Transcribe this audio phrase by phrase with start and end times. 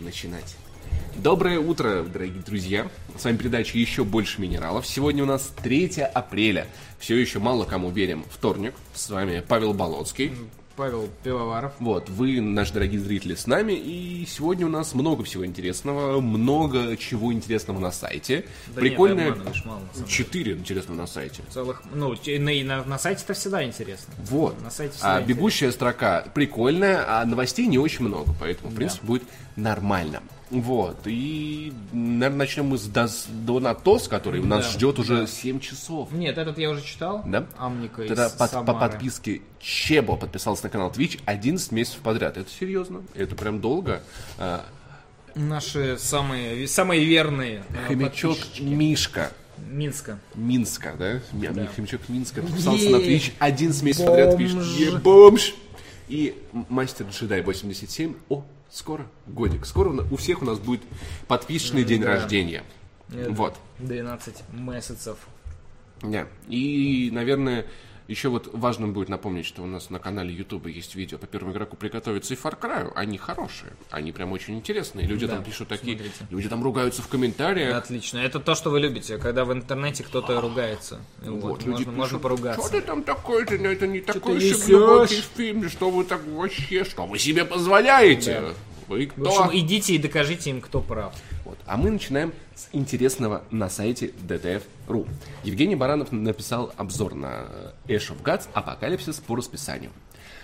[0.00, 0.56] начинать.
[1.16, 2.88] Доброе утро, дорогие друзья.
[3.18, 4.86] С вами передача «Еще больше минералов».
[4.86, 6.66] Сегодня у нас 3 апреля.
[6.98, 8.24] Все еще мало кому верим.
[8.30, 8.74] Вторник.
[8.94, 10.32] С вами Павел Болоцкий.
[10.80, 11.74] Павел Пивоваров.
[11.78, 13.74] Вот, вы, наши дорогие зрители, с нами.
[13.74, 16.22] И сегодня у нас много всего интересного.
[16.22, 18.46] Много чего интересного на сайте.
[18.68, 20.08] Да деле.
[20.08, 21.42] Четыре интересного на сайте.
[21.50, 24.14] Целых, ну, на, на, на сайте-то всегда интересно.
[24.30, 24.58] Вот.
[24.62, 28.76] На сайте всегда а бегущая строка прикольная, а новостей не очень много, поэтому, в Да.
[28.78, 29.24] принципе, будет
[29.56, 30.22] нормально.
[30.50, 30.96] Вот.
[31.06, 35.26] И, наверное, начнем мы с Дос- Донатос, который у нас Да, ждет уже да.
[35.26, 36.10] 7 часов.
[36.12, 37.22] Нет, этот я уже читал.
[37.24, 37.46] Да?
[37.56, 38.78] Амника Тогда из под- по Самары.
[38.90, 42.36] подписке Чебо подписался на канал Twitch 11 месяцев подряд.
[42.36, 43.02] Это серьезно?
[43.14, 44.02] Это прям долго.
[44.38, 44.64] А,
[45.36, 48.36] Наши самые, самые верные э, Хомячок.
[48.58, 49.30] Мишка.
[49.70, 50.18] Минска.
[50.34, 51.20] Минска, да?
[51.32, 51.68] Да.
[51.76, 54.58] Хомячок Минска подписался на Е, Twitch 11 месяцев подряд пишет.
[54.78, 55.54] «Е, бомж!
[56.08, 56.34] И
[56.68, 58.14] мастер джедай 87.
[58.28, 59.66] О, скоро годик.
[59.66, 60.82] Скоро у всех у нас будет
[61.28, 62.08] подписчный день да.
[62.08, 62.62] рождения.
[63.12, 63.56] Это Вот.
[63.78, 65.18] 12 месяцев.
[66.02, 66.26] Да.
[66.48, 67.66] И, наверное,
[68.10, 71.52] еще вот важно будет напомнить, что у нас на канале YouTube есть видео по первому
[71.52, 72.90] игроку приготовиться и Far Cry.
[72.96, 73.72] Они хорошие.
[73.90, 75.06] Они прям очень интересные.
[75.06, 75.96] Люди Да, там пишут такие...
[75.96, 76.26] смотрите.
[76.28, 77.76] Люди там ругаются в комментариях.
[77.76, 78.18] Отлично.
[78.18, 81.00] Это то, что вы любите, когда в интернете кто-то ругается.
[81.24, 82.60] И Вот, Вот, люди можно, можно пишут, поругаться.
[82.60, 86.04] Что ты там такой-то, ну, это не такой уж и несешь?» глубокий фильм, что вы
[86.04, 88.40] так вообще, что вы себе позволяете?
[88.40, 88.54] Да.
[88.90, 89.42] В кто?
[89.42, 91.14] общем, идите и докажите им, кто прав.
[91.44, 91.58] Вот.
[91.66, 95.08] А мы начинаем с интересного на сайте DTF.ru.
[95.44, 97.46] Евгений Баранов написал обзор на
[97.86, 99.92] э, Ash of Gods Апокалипсис по расписанию.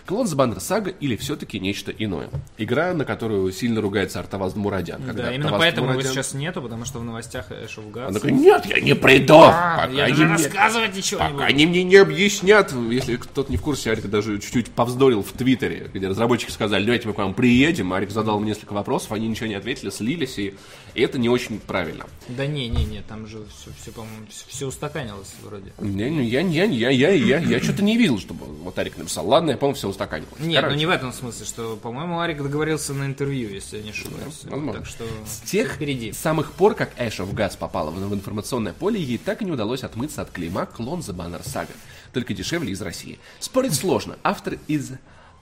[0.07, 2.29] Клон с Баннер Сага или все-таки нечто иное?
[2.59, 5.03] Игра, на которую сильно ругается Артаваз Мурадян.
[5.03, 7.91] Когда да, именно Артаваз поэтому его Мурадян- сейчас нету, потому что в новостях Ash of
[7.91, 8.07] Gods...
[8.07, 11.31] Он такой, нет, я не приду, А, пока я они даже мне- рассказывать ничего не
[11.33, 15.33] Пока они мне не объяснят, если кто-то не в курсе, Арик даже чуть-чуть повздорил в
[15.33, 19.27] Твиттере, где разработчики сказали, давайте мы к вам приедем, Арик задал им несколько вопросов, они
[19.27, 20.55] ничего не ответили, слились, и,
[20.95, 22.07] и это не очень правильно.
[22.29, 25.73] Да не, не, не, там же все, все по-моему, все, устаканилось вроде.
[25.81, 29.27] Не, не, я, я, я, я, я, я что-то не видел, чтобы вот Арик написал.
[29.27, 30.27] Ладно, я, по-моему, все устаканил.
[30.39, 33.91] Нет, ну не в этом смысле, что, по-моему, Арик договорился на интервью, если я не
[33.91, 34.45] ошибаюсь.
[34.45, 34.73] возможно.
[34.75, 36.13] Так что С тех впереди.
[36.13, 39.51] самых пор, как Ash of Gods попала в в информационное поле, ей так и не
[39.53, 41.71] удалось отмыться от клейма клон The Banner Saga.
[42.13, 43.19] Только дешевле из России.
[43.41, 44.17] Спорить сложно.
[44.23, 44.93] Автор из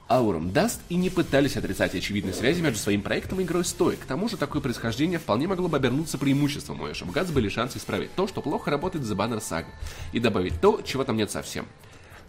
[0.09, 3.97] Aurum Dust и не пытались отрицать очевидной связи между своим проектом и игрой Стои.
[3.97, 6.81] К тому же такое происхождение вполне могло бы обернуться преимуществом.
[6.81, 9.67] У Ash of Gods были шансы исправить то, что плохо работает в The Banner Saga.
[10.13, 11.67] И добавить то, чего там нет совсем.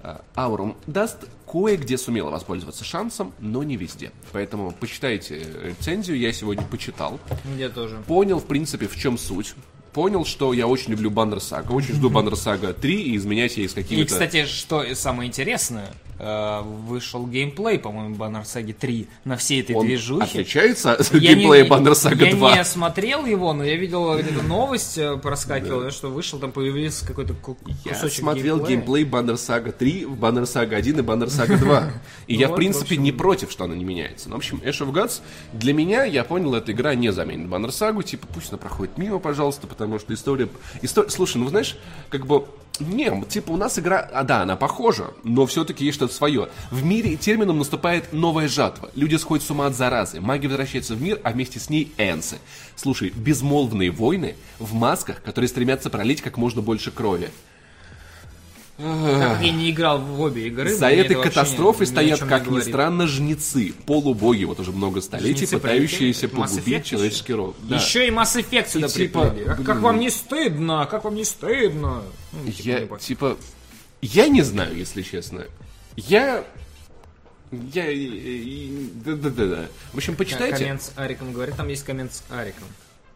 [0.06, 4.12] А, Aurum Dust кое-где сумела воспользоваться шансом, но не везде.
[4.34, 7.20] Поэтому почитайте рецензию, я сегодня почитал.
[7.58, 7.98] Я тоже.
[8.06, 9.56] Понял, в принципе, в чем суть.
[9.96, 11.72] Понял, что я очень люблю Баннер Сага.
[11.72, 14.02] Очень жду Баннер Сага 3 и изменять ей с какими-то...
[14.04, 15.88] И, кстати, что самое интересное,
[16.20, 20.24] э, вышел геймплей, по-моему, Banner Saga 3 на всей этой Он движухе.
[20.26, 22.58] отличается от Я геймплея не- Баннер Сага я 2.
[22.58, 27.34] не смотрел его, но я видел где-то новость э, проскакивала, что вышел, там появился какой-то
[27.34, 28.78] ку- Я кусочек смотрел геймплея.
[28.80, 31.92] геймплей Баннер Сага 3, в Баннер Сага 1 и Баннер Сага 2.
[32.28, 33.04] И я, в принципе, в общем.
[33.04, 34.28] не против, что она не меняется.
[34.30, 35.22] Но, в общем, Ash of Gods,
[35.54, 38.04] для меня, я понял, эта игра не заменит Баннер Сагу.
[38.04, 40.50] Типа, пусть она проходит мимо, пожалуйста, потому что история...
[40.82, 41.10] история...
[41.10, 41.78] Слушай, ну, знаешь,
[42.10, 42.46] как бы...
[42.80, 46.50] Не, типа у нас игра, а да, она похожа, но все-таки есть что-то свое.
[46.72, 48.92] В мире термином наступает новая жатва.
[48.96, 52.38] Люди сходят с ума от заразы, маги возвращаются в мир, а вместе с ней энсы.
[52.76, 57.30] Слушай, безмолвные войны в масках, которые стремятся пролить как можно больше крови.
[58.78, 60.74] Так как я не играл в обе игры.
[60.74, 66.86] За этой катастрофой стоят, как ни странно, жнецы, полубоги, вот уже много столетий, пытающиеся погубить
[66.86, 67.56] человеческий род.
[67.70, 69.46] Еще и Mass Effect сюда типа, приплели.
[69.46, 70.88] Как, как вам не стыдно?
[70.90, 72.04] Как вам не стыдно?
[72.34, 73.38] Ну, типа, Я, типа,
[74.02, 75.46] я не знаю, если честно.
[75.96, 76.44] Я...
[77.52, 77.86] Я...
[79.06, 79.68] Да-да-да.
[79.94, 82.68] В общем, почитайте, Коммент с Ариком говорит, там есть коммент с Ариком.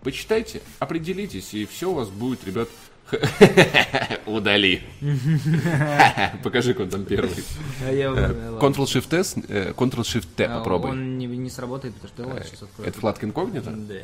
[0.01, 2.69] почитайте, определитесь, и все у вас будет, ребят,
[4.25, 4.81] удали.
[6.43, 7.43] Покажи, он там первый.
[7.85, 8.59] А э.
[8.59, 10.91] Ctrl-Shift-S, э, Ctrl-Shift-T А, попробуй.
[10.91, 12.89] Он не, сработает, потому что я сейчас открою.
[12.89, 13.71] Это вкладка инкогнито?
[13.71, 13.95] Да.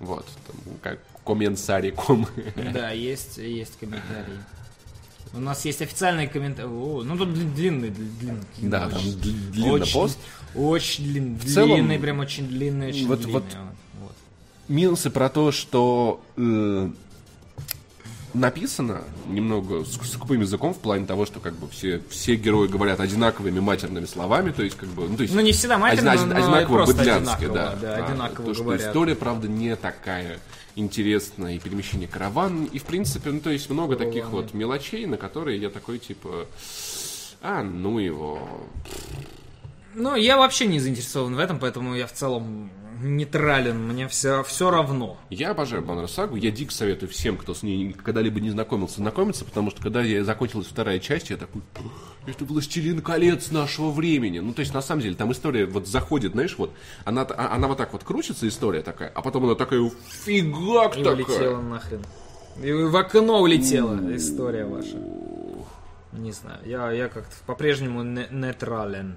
[0.00, 0.26] Вот,
[0.82, 2.26] как комментарий.ком.
[2.72, 4.38] Да, есть, есть комментарии.
[5.34, 6.70] У нас есть официальный комментарий.
[6.70, 8.44] О, ну тут дли- длинный, дли- длинный.
[8.62, 10.18] Да, там очень, длинный очень, пост.
[10.54, 13.32] Очень длинный, целом, длинный, прям очень длинный, очень вот- длинный.
[13.34, 13.44] вот
[14.00, 14.12] Вот.
[14.68, 16.90] Минусы про то, что э,
[18.34, 23.00] написано немного с, скупым языком в плане того, что как бы все, все герои говорят
[23.00, 26.28] одинаковыми матерными словами, то есть как бы, ну то есть Ну, не всегда матерно, один-
[26.28, 28.86] но одинаково быдлянски, да, да, одинаково то, что говорят.
[28.86, 30.38] история, правда, не такая
[30.76, 34.42] интересная и перемещение караван и в принципе, ну то есть много таких Караваны.
[34.42, 36.46] вот мелочей, на которые я такой типа,
[37.42, 38.48] а ну его,
[39.94, 42.70] Ну, я вообще не заинтересован в этом, поэтому я в целом
[43.00, 45.16] нейтрален, мне все, все равно.
[45.30, 49.44] Я обожаю Баннер Сагу, я дико советую всем, кто с ней когда-либо не знакомился, знакомиться,
[49.44, 51.62] потому что когда я закончилась вторая часть, я такой,
[52.26, 54.38] это «Властелин колец нашего времени».
[54.40, 56.72] Ну, то есть, на самом деле, там история вот заходит, знаешь, вот,
[57.04, 59.80] она, а, она вот так вот крутится, история такая, а потом она такая,
[60.24, 61.14] фигак И такая.
[61.14, 62.04] улетела нахрен.
[62.62, 64.96] И в окно улетела история ваша.
[66.12, 69.16] Не знаю, я, я как-то по-прежнему не- нейтрален.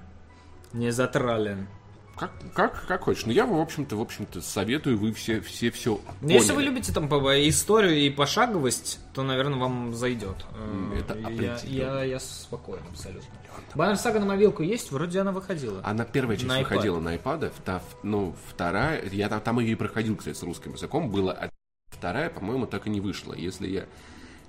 [0.72, 1.66] Не затрален.
[2.16, 3.24] Как, как, как хочешь.
[3.26, 6.92] Ну, я, в общем-то, в общем-то, советую, вы все, все, все Ну, Если вы любите
[6.92, 10.36] там по- историю и пошаговость, то, наверное, вам зайдет.
[10.54, 13.28] Э, это я, я, я спокоен абсолютно.
[13.74, 14.92] Баннер Сага на мобилку есть?
[14.92, 15.80] Вроде она выходила.
[15.84, 16.64] Она первая часть На iPad.
[16.64, 20.72] выходила на iPad, вта- ну, вторая, я там, там ее и проходил, кстати, с русским
[20.74, 21.50] языком, было
[21.88, 23.86] вторая, по-моему, так и не вышла, если я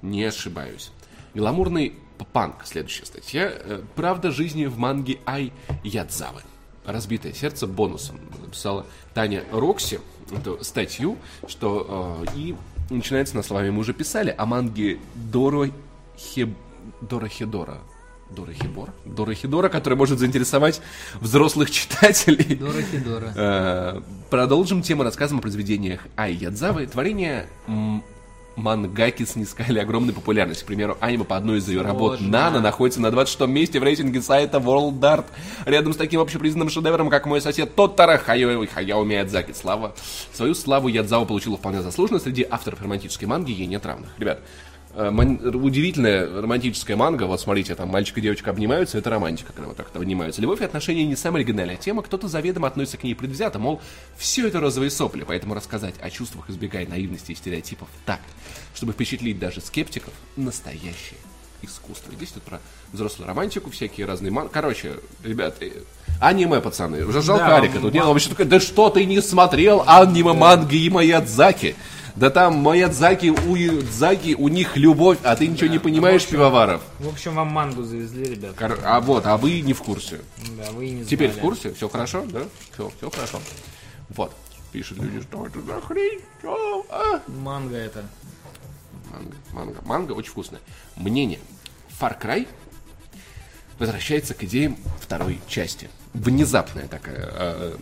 [0.02, 0.92] не ошибаюсь.
[1.34, 1.96] Гламурный
[2.34, 3.50] панк, следующая статья.
[3.52, 5.52] Э, Правда жизни в манге Ай
[5.84, 6.42] Ядзавы.
[6.86, 8.20] Разбитое сердце бонусом.
[8.42, 10.00] Написала Таня Рокси
[10.32, 12.56] эту статью, что э, и
[12.90, 13.70] начинается на словами.
[13.70, 15.70] Мы уже писали о манге Доро
[16.18, 16.50] Хеб...
[17.02, 17.78] Дора Хедора.
[18.30, 18.94] Дора Хебора?
[19.06, 20.82] Дора Хедора, которая может заинтересовать
[21.22, 22.56] взрослых читателей.
[22.56, 23.34] Дора-хидора.
[23.36, 26.88] Э, Продолжим тему рассказом о произведениях Ай Ядзавы.
[26.88, 27.48] Творение
[28.56, 30.64] мангаки снискали огромную популярность.
[30.64, 32.22] К примеру, аниме по одной из ее работ.
[32.22, 35.26] «Нана» находится на 26 месте в рейтинге сайта World Art.
[35.66, 39.54] Рядом с таким общепризнанным шедевром, как «Мой сосед Тоттара» Хаяо, Хаяо Миядзаки.
[39.54, 39.96] Слава.
[40.34, 42.20] Свою славу Ядзава получила вполне заслуженно.
[42.20, 44.10] Среди авторов романтической манги ей нет равных.
[44.18, 44.40] Ребят,
[44.96, 47.24] удивительная романтическая манга.
[47.24, 50.42] Вот смотрите, там мальчик и девочка обнимаются, это романтика, когда вот так-то обнимаются.
[50.42, 53.82] Любовь и отношения не самая оригинальная тема, кто-то заведомо относится к ней предвзято, мол,
[54.18, 58.20] все это розовые сопли, поэтому рассказать о чувствах, избегая наивности и стереотипов так,
[58.76, 61.20] чтобы впечатлить даже скептиков, настоящее
[61.64, 62.14] искусство.
[62.14, 62.60] Здесь тут про
[62.92, 64.50] взрослую романтику, всякие разные ман...
[64.50, 64.94] Короче,
[65.24, 65.72] ребят, э,
[66.20, 67.06] аниме, пацаны.
[67.06, 67.76] Уже жалко Да, Арика.
[67.76, 71.76] Тут ма- дело вообще такое, да что ты не смотрел аниме, манги и Маядзаки?
[72.16, 76.82] Да там Маядзаки, у Ядзаки, у них любовь, а ты ничего не понимаешь, пивоваров.
[77.00, 78.54] В общем, вам мангу завезли, ребят.
[78.56, 80.22] Кор- А вот, а вы не в курсе.
[80.58, 81.42] Да, вы не Теперь в знали.
[81.48, 81.74] курсе?
[81.74, 82.44] Все хорошо, да?
[82.74, 83.40] Все, все хорошо.
[84.10, 84.32] Вот.
[84.72, 86.20] Пишут люди, что это за хрень?
[86.42, 86.86] Чё?
[86.90, 87.20] А?
[87.28, 88.04] Манга это.
[89.12, 90.62] Манго, манго, манго очень вкусная.
[90.96, 91.40] Мнение.
[92.00, 92.48] Far Cry
[93.80, 95.90] возвращается к идеям второй части.
[96.14, 97.76] Внезапная такая э,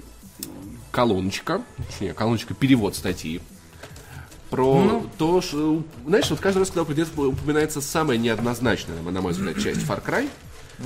[0.91, 3.41] колоночка, точнее, колоночка перевод статьи
[4.51, 9.57] про то, что, знаешь, вот каждый раз, когда упоминается- упоминается самая неоднозначная, на мой взгляд,
[9.59, 10.29] часть Far Cry,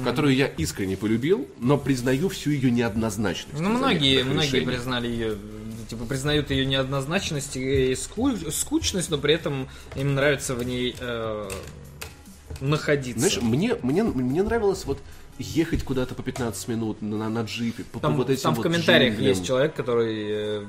[0.04, 3.60] которую я искренне полюбил, но признаю всю ее неоднозначность.
[3.60, 5.38] Ну, многие, многие признали ее,
[5.90, 11.50] типа, признают ее неоднозначность и ску- скучность, но при этом им нравится в ней э,
[12.62, 13.20] находиться.
[13.20, 15.00] Знаешь, мне, мне, мне нравилось вот
[15.38, 18.58] ехать куда-то по 15 минут на, на джипе, по, по там, вот этим там в
[18.58, 19.30] вот комментариях джунглям.
[19.30, 20.66] есть человек, который э,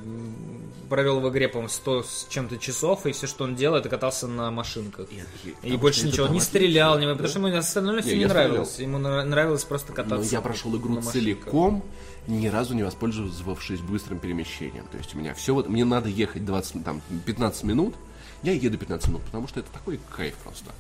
[0.88, 4.27] провел в игре, по-моему, 100 с чем-то часов, и все, что он делал, это катался
[4.27, 5.09] на машинках.
[5.11, 5.17] И-
[5.49, 8.29] И потому больше ничего, не стрелял, не, потому что ему остальное все Не, не, я
[8.29, 8.49] стрелял.
[8.49, 8.79] нравилось.
[8.79, 10.31] Ему нра- нравилось просто Но кататься.
[10.33, 11.85] я прошел игру целиком,
[12.27, 14.85] ни разу не воспользовавшись быстрым перемещением.
[14.91, 17.94] То есть у меня все вот, мне надо ехать 20, там, 15 минут,
[18.43, 20.71] я еду 15 минут, потому что это такой кайф просто.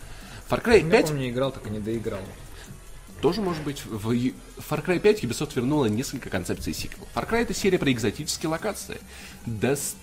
[0.50, 2.20] Far Cry Я 5 помню, играл, так и не доиграл.
[3.20, 3.82] Тоже может быть.
[3.84, 7.06] В Far Cry 5 Ubisoft вернула несколько концепций сиквела.
[7.14, 8.98] Far Cry это серия про экзотические локации,
[9.46, 9.96] дест-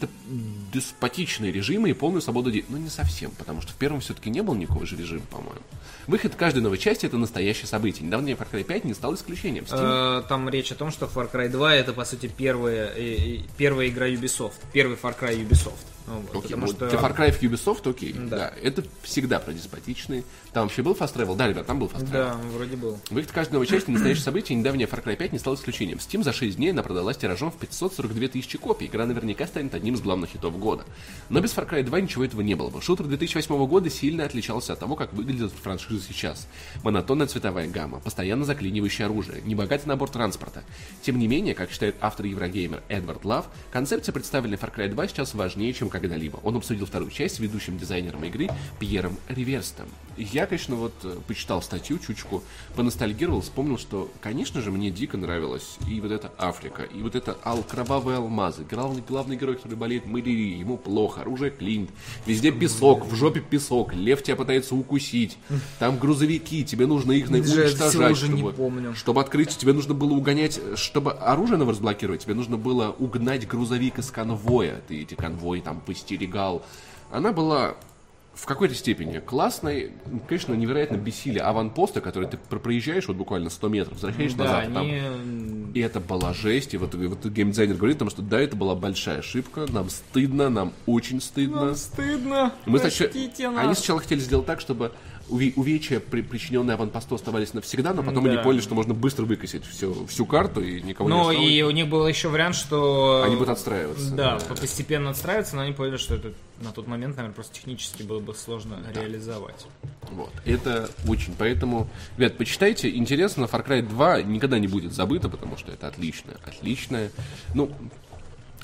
[0.71, 4.41] деспотичные режимы и полную свободу де- Ну, не совсем, потому что в первом все-таки не
[4.41, 5.61] было никакого же режима, по-моему.
[6.07, 8.05] Выход каждой новой части это настоящее событие.
[8.05, 9.65] Недавно Far Cry 5 не стал исключением.
[9.65, 13.37] Steam Э, Там речь о том, что Far Cry 2 это по сути первая, и-
[13.37, 14.53] и- первая игра Ubisoft.
[14.73, 15.85] Первый Far Cry Ubisoft.
[16.07, 18.37] Ну, вот, Окей, потому ну, что для Far Cry в Ubisoft, окей, да.
[18.37, 18.53] Да.
[18.61, 20.23] это всегда про деспотичные.
[20.51, 21.35] Там вообще был Fast Travel?
[21.35, 22.11] Да, ребят, там был Fast Travel.
[22.11, 22.99] Да, вроде был.
[23.09, 25.99] Выход каждой новой части настоящее событие, недавняя Far Cry 5 не стал исключением.
[25.99, 28.87] Steam за 6 дней она продалась тиражом в 542 тысячи копий.
[28.87, 30.83] Игра наверняка станет одним из главных хитов года.
[31.29, 32.81] Но без Far Cry 2 ничего этого не было бы.
[32.81, 36.47] Шутер 2008 года сильно отличался от того, как выглядит франшиза сейчас.
[36.83, 40.63] Монотонная цветовая гамма, постоянно заклинивающее оружие, небогатый набор транспорта.
[41.01, 45.33] Тем не менее, как считает автор Еврогеймер Эдвард Лав, концепция, представленная Far Cry 2, сейчас
[45.33, 46.39] важнее, чем когда-либо.
[46.43, 49.87] Он обсудил вторую часть с ведущим дизайнером игры Пьером Риверстом.
[50.17, 52.43] Я, конечно, вот э, почитал статью чучку,
[52.75, 57.37] поностальгировал, вспомнил, что, конечно же, мне дико нравилась и вот эта Африка, и вот это
[57.43, 61.89] ал кровавые алмазы, главный, главный герой, который болеет малярией, ему плохо, оружие клинт,
[62.25, 65.37] везде песок, в жопе песок, лев тебя пытается укусить,
[65.79, 71.57] там грузовики, тебе нужно их уничтожать, чтобы, чтобы открыть, тебе нужно было угонять, чтобы оружие
[71.57, 76.63] новое разблокировать, тебе нужно было угнать грузовик из конвоя, ты эти конвои там постерегал.
[77.11, 77.75] Она была
[78.33, 79.91] в какой-то степени классной,
[80.27, 84.73] конечно, невероятно бессили аванпоста, который ты про- проезжаешь вот буквально 100 метров, возвращаешь Да, назад,
[84.73, 86.73] там они м, И это была жесть.
[86.73, 89.65] И вот, и вот геймдизайнер говорит, потому что да, это была большая ошибка.
[89.71, 91.65] Нам стыдно, нам очень стыдно.
[91.65, 92.53] Нам стыдно.
[92.65, 93.09] Мы сначала-
[93.59, 94.91] Они сначала хотели сделать так, чтобы
[95.29, 98.31] увечья, при- причиненные аванпосту, оставались навсегда, но потом Да.
[98.31, 101.49] они поняли, что можно быстро выкосить всю, всю карту и никого не Но оставить.
[101.51, 103.23] и у них был еще вариант, что...
[103.25, 104.11] Они будут отстраиваться.
[104.13, 108.19] Да, постепенно отстраиваться, но они поняли, что это на тот момент, наверное, просто технически было
[108.19, 109.65] бы сложно реализовать.
[110.11, 110.31] Вот.
[110.45, 111.33] Это очень.
[111.37, 111.87] Поэтому,
[112.17, 112.89] ребят, почитайте.
[112.95, 117.11] Интересно, Far Cry 2 никогда не будет забыто, потому что это отличная, отличная.
[117.55, 117.71] Ну,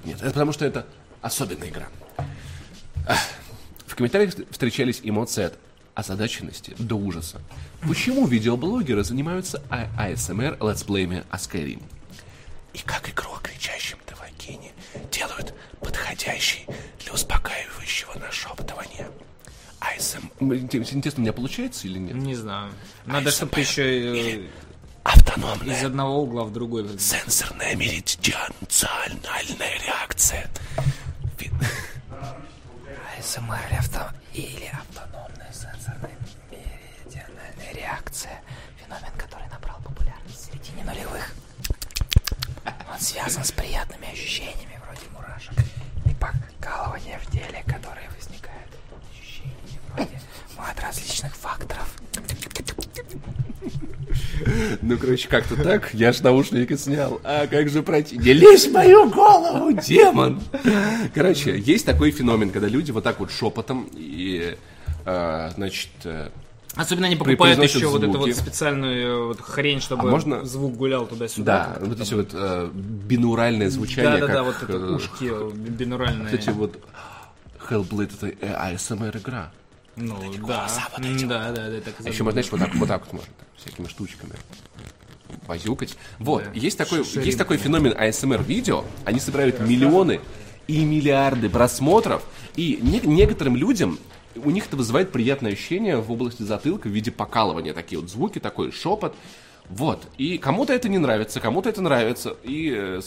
[0.05, 0.85] нет, это потому что это
[1.21, 1.87] особенная игра.
[3.87, 5.57] В комментариях встречались эмоции от
[5.99, 7.41] озадаченности до ужаса.
[7.81, 11.81] Почему видеоблогеры занимаются А- ASMR летсплеями о Skyrim?
[12.73, 14.71] И как игру о кричащем Тавакине
[15.11, 16.65] делают подходящий
[17.03, 19.07] для успокаивающего нашептывания.
[19.81, 20.23] ASM...
[20.39, 22.15] Интересно, у меня получается или нет?
[22.15, 22.71] Не знаю.
[23.05, 24.45] Надо, чтобы ты еще из
[25.03, 26.85] Автономная одного угла в другой.
[26.99, 30.49] сенсорная меридианальная реакция.
[31.39, 31.49] Ви-
[33.19, 33.99] АСМР авто...
[43.19, 45.53] связан с приятными ощущениями вроде мурашек
[46.05, 48.71] и покалывания в теле, которые возникают
[49.11, 50.19] ощущениями вроде
[50.57, 51.95] от различных факторов.
[54.81, 55.93] Ну, короче, как-то так.
[55.93, 57.19] Я ж наушники снял.
[57.23, 58.17] А как же пройти?
[58.17, 60.41] Не лезь в мою голову, демон!
[61.13, 64.57] Короче, есть такой феномен, когда люди вот так вот шепотом и,
[65.05, 66.29] э, значит, э,
[66.79, 68.29] Особенно они При- покупают еще вот эту звуки.
[68.29, 71.77] вот специальную э, вот хрень, чтобы А можно- звук гулял туда-сюда.
[71.77, 76.25] да, вот эти вот э, бинуральное звучание, Да-да-да, вот это э, ушки э, бинуральные.
[76.27, 76.79] Кстати, вот
[77.69, 79.51] Hellblade это э, ASMR игра.
[79.97, 80.15] Ну,
[80.47, 80.69] да.
[80.97, 83.47] Да, да, да, так А еще, можно, знаешь, вот так, вот так вот можно, так,
[83.57, 84.31] всякими штучками
[85.49, 85.97] базюкать.
[86.17, 86.51] Вот, Да.
[86.53, 87.25] есть, такой, Ширинка.
[87.25, 90.21] есть такой феномен ASMR видео, они собирают миллионы
[90.67, 92.23] и миллиарды просмотров,
[92.55, 93.99] и не- некоторым людям
[94.43, 98.39] у них это вызывает приятное ощущение в области затылка в виде покалывания, такие вот звуки,
[98.39, 99.15] такой шепот.
[99.69, 102.35] Вот, и кому-то это не нравится, кому-то это нравится.
[102.43, 103.01] И э,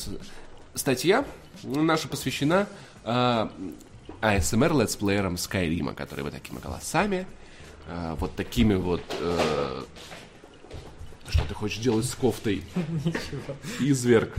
[0.75, 1.25] статья
[1.65, 2.69] наша посвящена
[3.05, 3.49] э,
[4.21, 7.27] ASMR летсплеерам Скайрима, которые вот такими голосами,
[7.89, 9.03] э, вот такими вот...
[9.21, 9.83] э,
[11.29, 12.62] что ты хочешь делать с кофтой?
[13.81, 14.35] Изверг.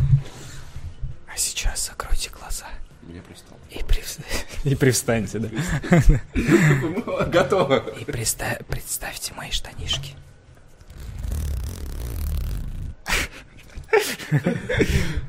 [1.27, 2.67] А сейчас закройте глаза
[3.01, 3.57] Меня пристал.
[3.71, 3.82] и,
[4.71, 5.49] И привстаньте, да.
[7.27, 7.83] Готово.
[7.99, 10.15] и представьте мои штанишки.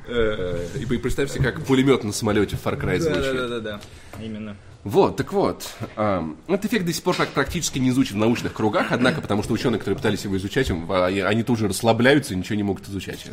[0.06, 3.62] Э, И представь себе, как пулемет на самолете в Far Cry звучит.
[3.62, 3.80] да.
[4.20, 4.56] Именно.
[4.84, 5.66] Вот, так вот.
[5.96, 9.42] эм, Этот эффект до сих пор так практически не изучен в научных кругах, однако, потому
[9.42, 12.62] что ученые, которые пытались его изучать, а, они- они тут же расслабляются и ничего не
[12.62, 13.24] могут изучать.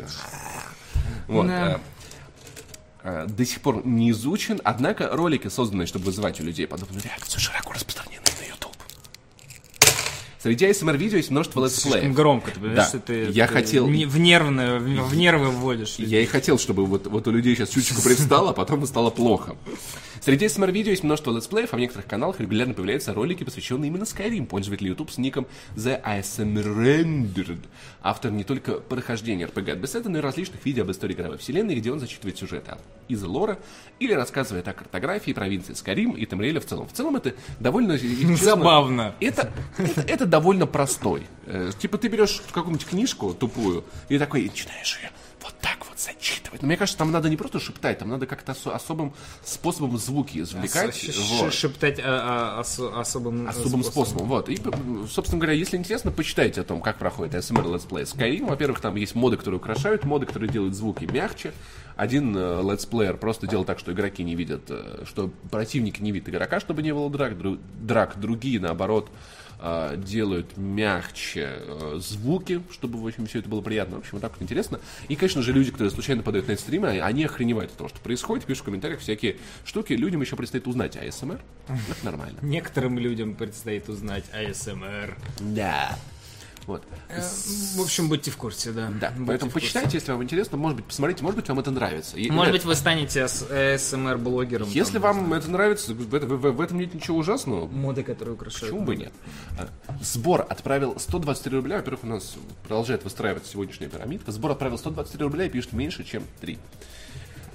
[1.28, 1.46] Вот.
[1.46, 1.78] Да.
[3.04, 7.40] Э, До сих пор не изучен, однако ролики, созданные, чтобы вызывать у людей подобную реакцию,
[7.40, 8.72] широко распространены на YouTube.
[10.42, 12.12] Среди ASMR-видео есть множество летсплеев.
[12.14, 12.88] громко, ты понимаешь, Да.
[12.88, 15.96] что ты, Я ты хотел- в, нервно, в, нервы вводишь.
[15.98, 19.54] Я и хотел, чтобы вот, вот у людей сейчас чуточку предстало, а потом стало плохо.
[20.24, 24.46] Среди SMR-видео есть множество летсплеев, а в некоторых каналах регулярно появляются ролики, посвященные именно Skyrim.
[24.46, 27.58] Пользователь YouTube с ником The ASMR Rendered.
[28.02, 31.74] Автор не только прохождения RPG от Bethesda, но и различных видео об истории игровой вселенной,
[31.74, 32.76] где он зачитывает сюжеты
[33.08, 33.58] из лора
[33.98, 36.86] или рассказывает о картографии провинции Skyrim и Темреля в целом.
[36.86, 37.98] В целом это довольно...
[37.98, 39.16] честно, Забавно.
[39.18, 41.26] это, это, это довольно простой.
[41.46, 45.10] Э, типа ты берешь какую-нибудь книжку тупую и такой начинаешь ее
[45.62, 46.60] так вот зачитывать.
[46.60, 50.38] Но мне кажется, там надо не просто шептать, там надо как-то осо- особым способом звуки
[50.40, 50.94] извлекать.
[50.94, 51.54] Ш- вот.
[51.54, 54.26] Шептать а, а, осо- особым, Особым способом.
[54.26, 54.48] Вот.
[54.50, 54.60] И,
[55.08, 58.46] собственно говоря, если интересно, почитайте о том, как проходит ASMR летсплей Skyrim.
[58.48, 61.52] Во-первых, там есть моды, которые украшают, моды, которые делают звуки мягче.
[61.94, 66.28] Один э, летсплеер просто делал так, что игроки не видят, э, что противники не видят
[66.30, 67.32] игрока, чтобы не было драк.
[67.34, 68.18] Дру- драк.
[68.18, 69.10] Другие, наоборот,
[69.62, 73.96] э, делают мягче э, звуки, чтобы, в общем, все это было приятно.
[73.96, 74.80] В общем, вот так вот интересно.
[75.08, 78.00] И, конечно же, люди, которые случайно подают на эти стримы, они охреневают от того, что
[78.00, 79.92] происходит, пишут в комментариях всякие штуки.
[79.92, 81.40] Людям еще предстоит узнать ASMR.
[81.68, 82.38] Это нормально.
[82.42, 85.14] Некоторым людям предстоит узнать ASMR.
[85.40, 85.96] Да.
[86.66, 86.84] Вот.
[87.08, 87.20] Э,
[87.76, 88.88] В общем, будьте в курсе, да.
[89.00, 89.66] Да, Будьте поэтому в курсе.
[89.66, 92.16] почитайте, если вам интересно, может быть, посмотрите, может быть, вам это нравится.
[92.16, 94.68] И, Может быть, вы станете ASMR-блогером.
[94.70, 97.66] если вам это нравится, в, в- в этом нет ничего ужасного.
[97.66, 98.70] Моды, которые украшают.
[98.72, 99.12] Почему бы нет?
[99.58, 99.68] А,
[100.02, 101.76] Сбор отправил 123 рубля.
[101.78, 104.30] Во-первых, у нас продолжает выстраиваться сегодняшняя пирамидка.
[104.32, 106.58] Сбор отправил 123 рубля и пишет меньше, чем 3.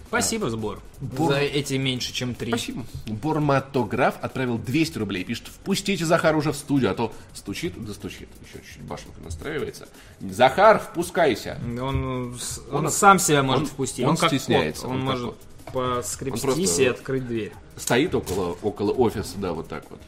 [0.07, 0.81] Спасибо, сбор.
[1.17, 2.49] За эти меньше, чем три.
[2.51, 2.85] Спасибо.
[3.07, 5.23] Борматограф отправил 200 рублей.
[5.23, 8.29] Пишет, впустите Захар уже в студию, а то стучит, да стучит.
[8.47, 9.87] Еще чуть-чуть башенка настраивается.
[10.21, 11.59] Захар, впускайся.
[11.81, 14.05] Он, с- он сам себя может он- впустить.
[14.05, 14.91] он как стесняется, кот.
[14.91, 15.35] он Он, как может
[15.73, 17.51] Он поскрепстись просто- и открыть дверь.
[17.75, 19.99] Стоит около, около офиса, да, вот так вот.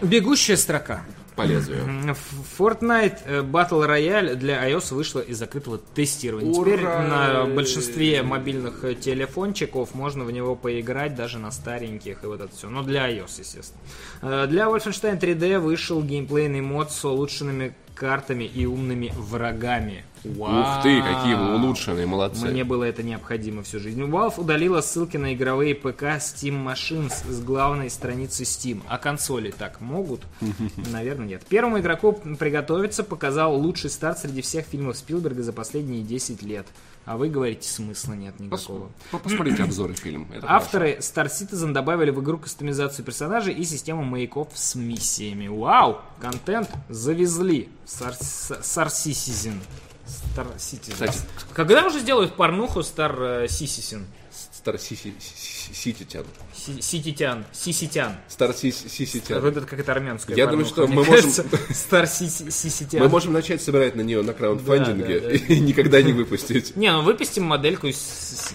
[0.00, 1.04] Бегущая строка.
[1.38, 1.84] По лезвию.
[2.58, 6.52] Fortnite э, Battle Royale для iOS вышла из закрытого тестирования.
[6.52, 7.02] Теперь Ура!
[7.02, 12.52] на большинстве мобильных э, телефончиков можно в него поиграть, даже на стареньких и вот это
[12.56, 12.68] все.
[12.68, 13.80] Но для iOS, естественно.
[14.20, 20.04] Э, Для Wolfenstein 3D вышел геймплейный мод с улучшенными картами и умными врагами.
[20.24, 21.56] Ух ты, какие вы Вау!
[21.56, 22.46] улучшенные, молодцы.
[22.46, 24.00] Мне было это необходимо всю жизнь.
[24.02, 28.82] Valve удалила ссылки на игровые ПК Steam Machines с главной страницы Steam.
[28.88, 30.22] А консоли так могут?
[30.92, 31.42] Наверное, нет.
[31.48, 36.66] Первому игроку приготовиться показал лучший старт среди всех фильмов Спилберга за последние 10 лет.
[37.08, 38.90] А вы говорите, смысла нет никакого.
[39.10, 40.26] Пос- Посмотрите обзоры фильма.
[40.42, 45.48] Авторы Star Citizen добавили в игру кастомизацию персонажей и систему маяков с миссиями.
[45.48, 46.02] Вау!
[46.20, 47.70] Контент завезли.
[47.86, 49.54] Star, Star Citizen.
[50.06, 50.92] Star Citizen.
[50.92, 51.18] Кстати,
[51.54, 54.04] Когда уже сделают порнуху Star э, Citizen?
[54.68, 54.78] Стар
[55.72, 56.24] Сититян.
[56.54, 57.44] Си- Сититян.
[57.52, 58.12] Сиситян.
[58.28, 59.40] Стар Сис- Сиситян.
[59.40, 61.30] Вот это как это армянская Я думаю, что мы можем-.
[61.30, 63.02] Стар Сиси- Сиситян.
[63.02, 66.76] Мы можем начать собирать на нее на краундфандинге и никогда не выпустить.
[66.76, 67.96] Не, ну выпустим модельку из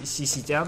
[0.04, 0.68] Сиситян,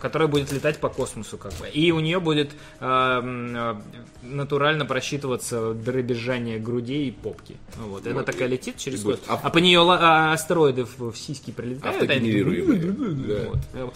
[0.00, 1.68] которая будет летать по космосу, как бы.
[1.68, 2.50] И у нее будет
[2.80, 3.74] э, м, э,
[4.22, 7.56] натурально просчитываться дребезжание грудей и попки.
[7.78, 8.06] Вот.
[8.06, 12.02] Она такая летит через ав- А по нее а, астероиды в, сиськи прилетают.
[12.02, 13.54] Автогенерируемые.
[13.72, 13.90] да.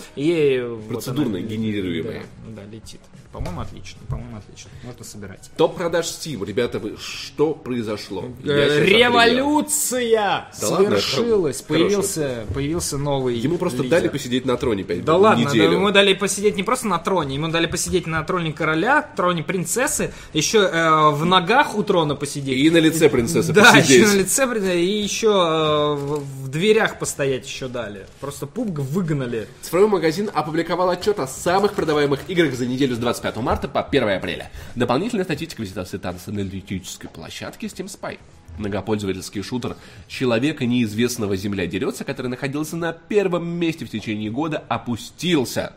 [0.79, 2.23] И вот Процедурно она- генерируемые.
[2.49, 3.01] Да, да, летит.
[3.33, 3.99] По-моему, отлично.
[4.09, 4.71] По-моему, отлично.
[4.85, 5.51] Можно собирать.
[5.57, 6.45] Топ продаж Steam.
[6.47, 8.25] Ребята, вы что произошло?
[8.43, 8.85] Я Э.
[8.85, 11.59] Революция Да свершилась.
[11.59, 11.65] хорошо.
[11.69, 13.37] Появился, появился новый.
[13.39, 13.91] Ему просто лидер.
[13.99, 15.73] дали посидеть на троне 5 Да ладно, да, неделю.
[15.73, 20.13] ему дали посидеть не просто на троне, ему дали посидеть на троне короля, троне принцессы,
[20.33, 22.57] еще э, в ногах у трона посидеть.
[22.59, 23.91] И на лице принцессы да, посидеть.
[23.91, 28.07] еще на лице, и еще э, в, дверях постоять еще дали.
[28.21, 29.49] Просто пуг выгнали.
[29.63, 34.09] Цифровой магазин опубликовал отчет о самых продаваемых играх за неделю с 25 марта по 1
[34.09, 34.51] апреля.
[34.75, 38.19] Дополнительная статистика визитации танца аналитической площадки Steam Spy.
[38.59, 39.77] Многопользовательский шутер
[40.09, 45.75] «Человека неизвестного земля дерется», который находился на первом месте в течение года, опустился.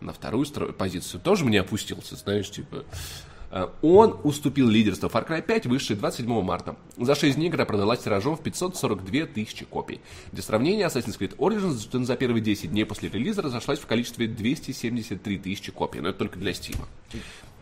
[0.00, 2.84] На вторую позицию тоже мне опустился, знаешь, типа...
[3.52, 6.74] Э, Он уступил лидерство Far Cry 5, вышедшей 27 марта.
[6.96, 10.00] За 6 дней игра продалась тиражом в 542 тысячи копий.
[10.32, 15.38] Для сравнения, Assassin's Creed Origins за первые 10 дней после релиза разошлась в количестве 273
[15.38, 16.76] тысячи копий, но это только для Steam.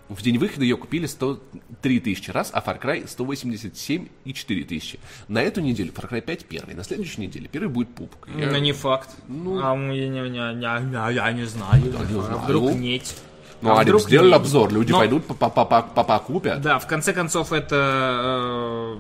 [0.09, 4.99] В день выхода ее купили 103 тысячи раз, а Far Cry 187 и 4 тысячи.
[5.29, 8.29] На эту неделю Far Cry 5 первый, на следующей неделе первый будет пупк.
[8.37, 9.11] Я- Ну, не факт.
[9.29, 11.83] а мы не, не, не, не, я не знаю.
[11.83, 12.39] не а знаю.
[12.41, 13.15] вдруг нет.
[13.63, 16.61] Ну, а вдруг сделали обзор, люди Но- пойдут по- по- по- по- по- покупят.
[16.63, 18.99] Да, в конце концов, это...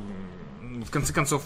[0.62, 1.42] э, в конце концов,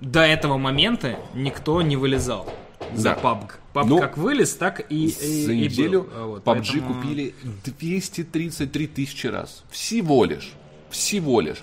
[0.00, 2.48] до этого момента никто не вылезал
[2.94, 3.18] за Да.
[3.20, 3.50] PUBG.
[3.74, 6.10] PUBG Ну, как вылез, так и, и- За и неделю был.
[6.14, 6.44] А вот, PUBG
[6.80, 9.64] поэтому- купили 233 тысячи раз.
[9.70, 10.52] Всего лишь.
[10.90, 11.62] Всего лишь.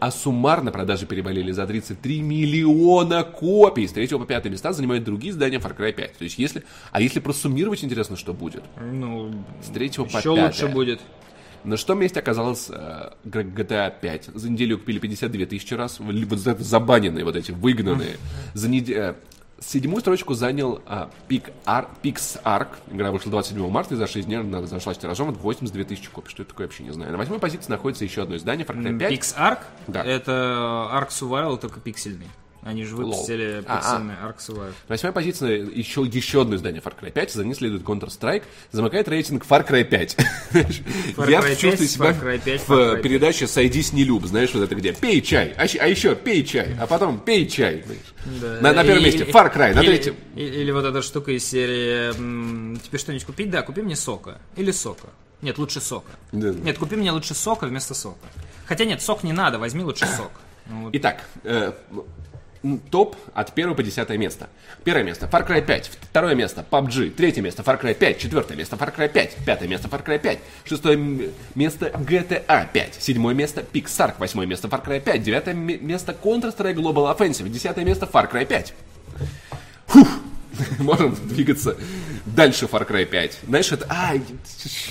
[0.00, 3.86] А суммарно продажи перевалили за 33 миллиона копий.
[3.86, 6.18] С 3 по 5 места занимают другие издания Far Cry 5.
[6.18, 6.62] То есть если...
[6.92, 8.62] А если просуммировать, интересно, что будет.
[8.80, 10.44] Ну, С 3 по еще 5.
[10.46, 11.00] лучше будет.
[11.62, 14.30] На что месте оказалось э, GTA 5.
[14.34, 15.98] За неделю купили 52 тысячи раз.
[16.32, 18.16] За- забаненные вот эти, выгнанные.
[18.52, 19.16] За неделю...
[19.66, 21.10] Седьмую строчку занял а,
[21.66, 21.88] Ar-
[22.44, 22.68] Arc.
[22.90, 26.30] Игра вышла 27 марта и за 6 дней она зашлась тиражом в 82 тысячи копий.
[26.30, 27.12] Что это такое, вообще не знаю.
[27.12, 29.12] На восьмой позиции находится еще одно издание, Far Cry 5.
[29.12, 30.04] PixArk, Да.
[30.04, 32.26] это Ark Survival, только пиксельный.
[32.64, 33.76] Они же выпустили А, а.
[33.76, 34.68] пиксельный Ark Survival.
[34.88, 37.32] На восьмой позиции еще, еще одно издание Far Cry 5.
[37.32, 38.42] За ним следует Counter-Strike.
[38.72, 40.16] Замыкает рейтинг Far Cry 5.
[41.16, 43.02] Far Я Cry 5, чувствую себя Far Cry 5, в Far Cry 5.
[43.02, 44.24] передаче «Сойдись не люб».
[44.24, 47.84] Знаешь, вот это где «Пей чай», а, а еще «Пей чай», а потом «Пей чай».
[48.40, 48.60] Да.
[48.62, 50.16] На, на первом Или- месте Far Cry, на или- третьем.
[50.34, 52.12] Или, или вот эта штука из серии
[52.78, 54.38] «Тебе что-нибудь купить?» Да, купи мне сока.
[54.56, 55.08] Или сока.
[55.42, 56.12] Нет, лучше сока.
[56.32, 56.48] Да.
[56.50, 58.26] Нет, купи мне лучше сока вместо сока.
[58.64, 60.30] Хотя нет, сок не надо, возьми лучше сок.
[60.66, 60.94] Ну, вот.
[60.96, 61.72] Итак, э,
[62.90, 64.48] топ от 1 по 10 место.
[64.84, 68.76] Первое место Far Cry 5, второе место PUBG, третье место Far Cry 5, четвертое место
[68.76, 70.96] Far Cry 5, пятое место Far Cry 5, шестое
[71.54, 77.16] место GTA 5, седьмое место Pixar, восьмое место Far Cry 5, девятое место Counter-Strike Global
[77.16, 78.74] Offensive, десятое место Far Cry 5.
[79.86, 80.08] Фух!
[80.78, 81.76] Можем двигаться
[82.34, 83.38] дальше Far Cry 5.
[83.48, 83.86] Знаешь, это...
[83.88, 84.12] А,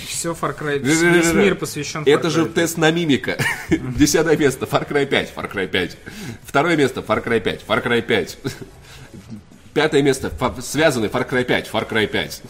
[0.08, 2.54] Все Far Cry, весь мир посвящен Far это Cry же 5.
[2.54, 3.36] тест на мимика.
[3.70, 5.96] Десятое место, Far Cry 5, Far Cry 5.
[6.44, 8.38] Второе место, Far Cry 5, Far Cry 5.
[9.74, 10.30] Пятое место.
[10.60, 11.70] Связанный Far Cry 5.
[11.72, 12.42] Far Cry 5.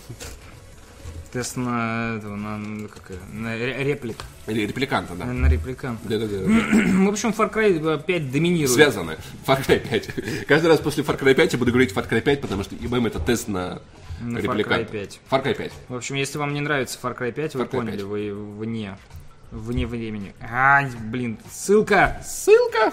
[1.33, 4.19] Тест на этого, на, на, какая, на ре- реплик.
[4.47, 5.25] Или репликанта, да.
[5.25, 5.99] На репликант.
[6.05, 6.37] Да-да-да.
[6.37, 8.71] В общем, Far Cry 5 доминирует.
[8.71, 9.17] Связаны.
[9.45, 10.47] Far Cry 5.
[10.47, 13.07] Каждый раз после Far Cry 5 я буду говорить Far Cry 5, потому что ИБМ
[13.07, 13.83] это тест на,
[14.21, 14.83] На Far репликанта.
[14.83, 15.21] Cry 5.
[15.31, 15.73] Far Cry 5.
[15.89, 18.03] В общем, если вам не нравится Far Cry 5, вы Far Cry поняли, 5.
[18.05, 18.97] вы вне,
[19.51, 20.35] вне времени.
[20.41, 22.21] Ай, блин, ссылка.
[22.25, 22.93] Ссылка.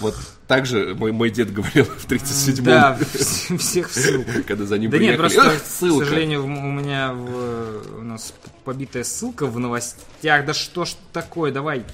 [0.00, 0.14] Вот
[0.46, 4.30] так же мой, мой дед говорил в 37-м, Да, вс- всех в ссылку.
[4.46, 5.16] когда за ним Да нет, приехали.
[5.16, 6.04] просто, «Ах, к ссылка.
[6.04, 10.44] сожалению, у меня в- у нас побитая ссылка в новостях.
[10.44, 11.84] Да что ж такое, давай.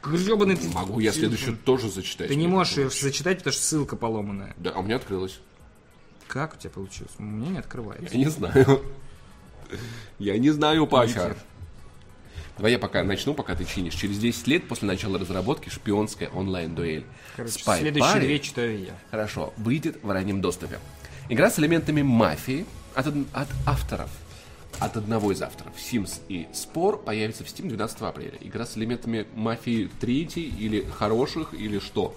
[0.00, 0.68] Гребаный ты.
[0.68, 2.28] Могу я следующую тоже зачитать.
[2.28, 4.54] Ты не можешь ее зачитать, потому что ссылка поломанная.
[4.56, 5.40] Да, а у меня открылось.
[6.28, 7.12] Как у тебя получилось?
[7.18, 8.16] У меня не открывается.
[8.16, 8.82] Я не знаю.
[10.18, 11.36] Я не знаю, Паша.
[12.58, 13.94] Давай я пока начну, пока ты чинишь.
[13.94, 17.06] Через 10 лет после начала разработки шпионская онлайн-дуэль.
[17.36, 18.98] Короче, Spy следующие Party, две читаю я.
[19.10, 20.80] Хорошо, выйдет в раннем доступе.
[21.28, 24.10] Игра с элементами мафии от, от авторов.
[24.80, 25.72] От одного из авторов.
[25.76, 28.38] Sims и Спор появится в Steam 12 апреля.
[28.40, 32.16] Игра с элементами мафии третьей или хороших, или что.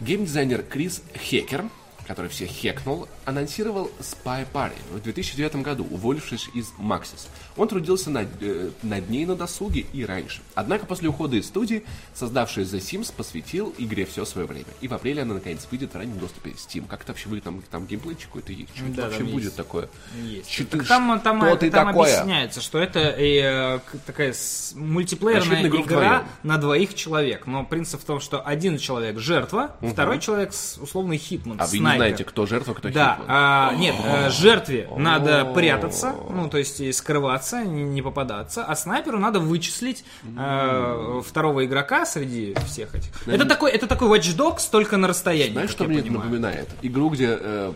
[0.00, 1.64] Геймдизайнер Крис Хекер,
[2.08, 7.28] который всех хекнул, анонсировал Spy Party в 2009 году, уволившись из Maxis.
[7.56, 10.40] Он трудился над, э, над ней на досуге и раньше.
[10.54, 14.64] Однако после ухода из студии, создавший The Sims, посвятил игре все свое время.
[14.80, 16.86] И в апреле она наконец выйдет в раннем доступе Steam.
[16.88, 17.44] Как это вообще будет?
[17.44, 18.74] Там, там геймплейчик какой-то есть?
[18.74, 19.56] Что это Да, вообще там будет есть.
[19.56, 19.88] такое?
[20.22, 20.50] Есть.
[20.50, 22.20] Че Так ты- там, там, что ты там такое?
[22.20, 24.34] объясняется, что это э, такая
[24.74, 26.22] мультиплеерная игра вдвоем.
[26.42, 27.46] на двоих человек.
[27.46, 31.97] Но принцип в том, что один человек жертва, второй человек условный Hitman, снайпер.
[31.98, 36.92] Знаете, кто жертва, кто Да, а, нет, э, жертве надо прятаться, ну, то есть и
[36.92, 40.04] скрываться, не не попадаться, а снайперу надо вычислить
[40.36, 43.10] э, второго игрока среди всех этих.
[43.26, 45.52] Это такой, это такой Watch Dogs, только на расстоянии.
[45.52, 46.68] Знаешь, что мне это напоминает?
[46.82, 47.36] Игру, где...
[47.40, 47.72] э,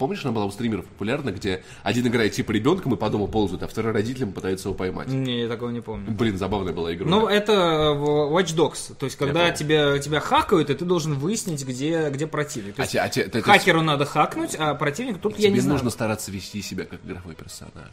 [0.00, 3.62] помнишь, она была у стримеров популярна, где один играет типа ребенком и по дому ползает,
[3.62, 5.06] а второй родителям пытается его поймать?
[5.08, 6.10] Не, я такого не помню.
[6.10, 7.06] Блин, забавная была игра.
[7.08, 8.94] Ну, это в Watch Dogs.
[8.98, 12.74] То есть, когда тебя, тебя хакают, и ты должен выяснить, где, где противник.
[12.74, 15.52] То А есть, те- а те- это- хакеру надо хакнуть, а противник тут я Тебе
[15.52, 15.74] не знаю.
[15.74, 17.92] нужно стараться вести себя как игровой персонаж.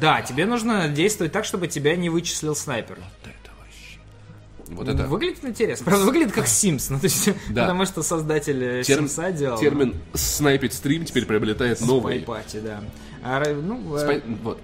[0.00, 2.96] Да, тебе нужно действовать так, чтобы тебя не вычислил снайпер.
[2.96, 3.27] Вот это.
[4.70, 5.84] Вот это Выглядит интересно.
[5.86, 6.86] Правда, выглядит как Sims.
[6.90, 7.62] Ну, то есть, Да.
[7.62, 9.58] потому что создатель э, терм- Sims делал.
[9.58, 12.20] термин снайпить стрим теперь приобретает новый.
[12.22, 12.80] SpyParty, да.
[13.22, 14.60] А, ра- ну, э, Spy- Вот.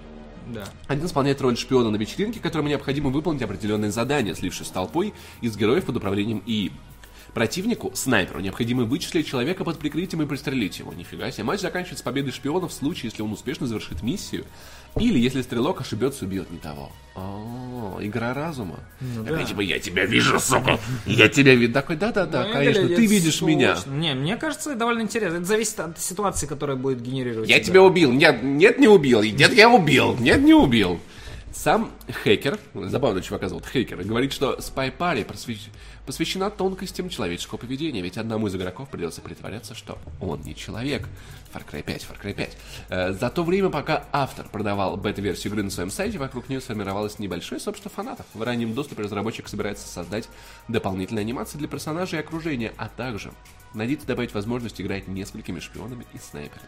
[0.53, 0.63] да.
[0.87, 5.57] Один исполняет роль шпиона на вечеринке, которому необходимо выполнить определенные задания, слившись с толпой из
[5.57, 6.71] героев под управлением ИИ.
[7.33, 10.93] Противнику, снайперу, необходимо вычислить человека под прикрытием и пристрелить его.
[10.93, 11.43] Нифига себе.
[11.43, 14.45] Матч заканчивается победой шпиона в случае, если он успешно завершит миссию,
[14.97, 16.91] или если стрелок ошибется убьет не того.
[17.15, 18.79] О, игра разума.
[19.25, 20.79] Такая, типа, я тебя вижу, сука!
[21.05, 21.71] Я тебя вижу.
[21.73, 23.75] Такой, да-да-да, Ну, конечно, ты видишь меня.
[23.75, 23.97] сложно.
[23.99, 25.37] Не, мне кажется, это довольно интересно.
[25.37, 27.49] Это зависит от ситуации, которая будет генерировать.
[27.49, 27.65] Я игра.
[27.65, 28.11] тебя убил.
[28.11, 29.21] Нет, нет, не убил.
[29.23, 30.15] Нет, я убил.
[30.19, 30.99] Нет, не убил.
[31.53, 31.89] Сам
[32.23, 35.69] хакер, забавно чувака зовут хакер, говорит, что Spy Party просвещ-
[36.05, 41.07] посвящена тонкостям человеческого поведения, ведь одному из игроков придется притворяться, что он не человек.
[41.55, 42.57] Far Cry 5, Far Cry 5.
[42.89, 47.17] Э, За то время, пока автор продавал бета-версию игры на своем сайте, вокруг нее сформировалось
[47.19, 48.25] небольшое сообщество фанатов.
[48.33, 50.27] В раннем доступе разработчик собирается создать
[50.67, 53.31] дополнительные анимации для персонажей и окружения, а также
[53.73, 56.67] надеется добавить возможность играть несколькими шпионами и снайперами.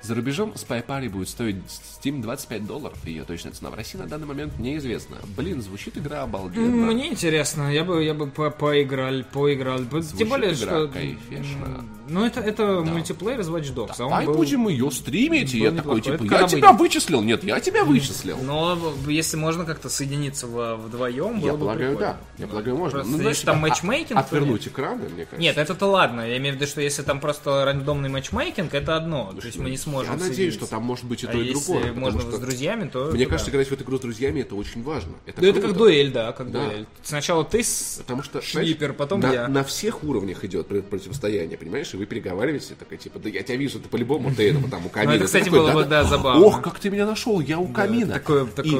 [0.00, 2.96] За рубежом Spy Party будет стоить Steam 25 долларов.
[3.04, 5.16] Ее точная цена в России на данный момент неизвестна.
[5.36, 6.86] Блин, звучит игра обалденно.
[6.92, 9.80] Мне интересно, я бы, я бы по- поиграл, поиграл.
[10.16, 10.56] Тем более, игра
[10.86, 10.88] что...
[10.88, 11.84] кайфешная.
[12.08, 13.94] Ну, это, это мультиплеер из Watch Dogs.
[13.98, 15.52] а он Давай был- будем ее стримить.
[15.52, 16.80] И я такой, типа, я когда тебя выйдет?
[16.80, 17.22] вычислил.
[17.22, 18.38] Нет, я тебя вычислил.
[18.42, 22.16] Но если можно как-то соединиться в- вдвоем, Я было бы полагаю, прикольно.
[22.38, 22.42] да.
[22.42, 22.98] Я полагаю, можно.
[23.00, 25.36] Просто знаешь, если там а- матчмейкинг, Отвернуть экраны, мне кажется.
[25.40, 26.22] Нет, это-то ладно.
[26.22, 29.34] Я имею в виду, что если там просто рандомный матчмейкинг, это одно.
[29.38, 30.58] То есть мы не сможем Я надеюсь, соединиться.
[30.60, 31.82] что там может быть и А то, и если другое.
[31.82, 33.10] потому можно что с друзьями, то...
[33.12, 33.56] Мне то кажется, да.
[33.56, 35.12] играть в эту игру с друзьями это очень важно.
[35.26, 36.64] Это Да это как дуэль, да, как Да.
[36.66, 36.86] дуэль.
[37.02, 37.96] Сначала ты с...
[37.98, 39.48] Потому что знаешь, потом на, я.
[39.48, 41.92] на всех уровнях идет про- противостояние, понимаешь?
[41.94, 44.86] И вы переговариваетесь, и такой, типа, да я тебя вижу, ты по-любому, ты это там
[44.86, 45.12] у камина.
[45.12, 46.44] Ну, это, Ты кстати, было бы, да, забавно.
[46.44, 48.14] Ох, как ты меня нашел, я у камина.
[48.14, 48.78] Такой, такой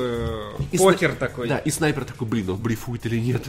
[0.72, 1.48] и покер такой.
[1.48, 3.42] Да, и снайпер такой, блин, он блефует или нет?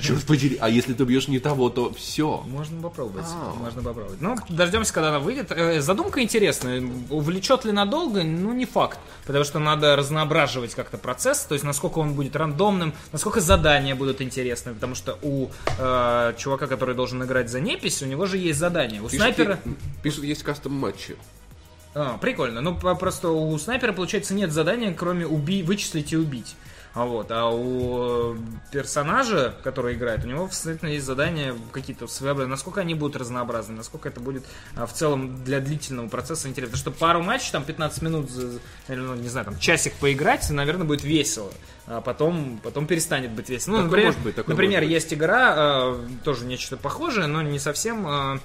[0.00, 2.42] Черт подери, а если ты бьешь не того, то все.
[2.46, 3.26] Можно попробовать.
[3.26, 3.56] Ау.
[3.56, 4.20] Можно попробовать.
[4.20, 5.50] Ну, дождемся, когда она выйдет.
[5.50, 6.80] Э, Задумка интересная.
[7.10, 8.22] Увлечет ли надолго?
[8.22, 8.98] Ну, не факт.
[9.26, 11.44] Потому что надо разноображивать как-то процесс.
[11.44, 14.74] То есть, насколько он будет рандомным, насколько задания будут интересны.
[14.74, 19.00] Потому что у э, чувака, который должен играть за непись, у него же есть задания.
[19.02, 19.58] У снайпера...
[20.02, 21.16] Пишут, есть кастом матчи.
[21.94, 22.60] А, прикольно.
[22.60, 25.62] Ну, просто у снайпера, получается, нет задания, кроме уби...
[25.62, 26.56] вычислить и убить.
[26.94, 28.36] А вот, а у
[28.70, 32.50] персонажа, который играет, у него действительно есть задания какие-то своеобразные.
[32.50, 34.44] Насколько они будут разнообразны, насколько это будет
[34.76, 36.76] а, в целом для длительного процесса интересно.
[36.76, 38.30] Потому что пару матчей, там 15 минут,
[38.88, 41.50] наверное, не знаю, там часик поиграть, наверное, будет весело.
[41.86, 43.72] А потом, потом перестанет быть весело.
[43.72, 44.94] Ну, Такое например, может быть, такое например может быть.
[45.02, 48.38] есть игра, э, тоже нечто похожее, но не совсем э, э,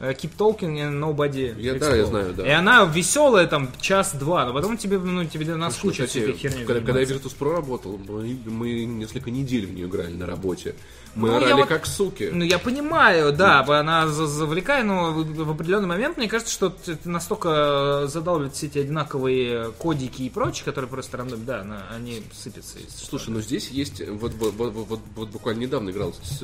[0.00, 2.46] Keep Talking and Nobody Я- да, я знаю, да.
[2.46, 6.80] И она веселая, там, час-два, но потом тебе, ну, тебе наскучит Кстати, всякой херней когда,
[6.86, 7.06] когда я.
[7.06, 10.74] Virtus.pro работал, мы, мы несколько недель в нее играли на работе.
[11.16, 12.30] Мы Ну, орали вот- как суки.
[12.32, 16.96] Ну, я понимаю, да, она за- завлекает, но в определенный момент, мне кажется, что ты
[17.04, 22.78] настолько задалбливает все эти одинаковые кодики и прочее, которые просто рандом, да, на- они сыпятся.
[22.96, 26.42] Слушай, ну здесь есть, вот, вот, вот, вот- вот буквально недавно играл с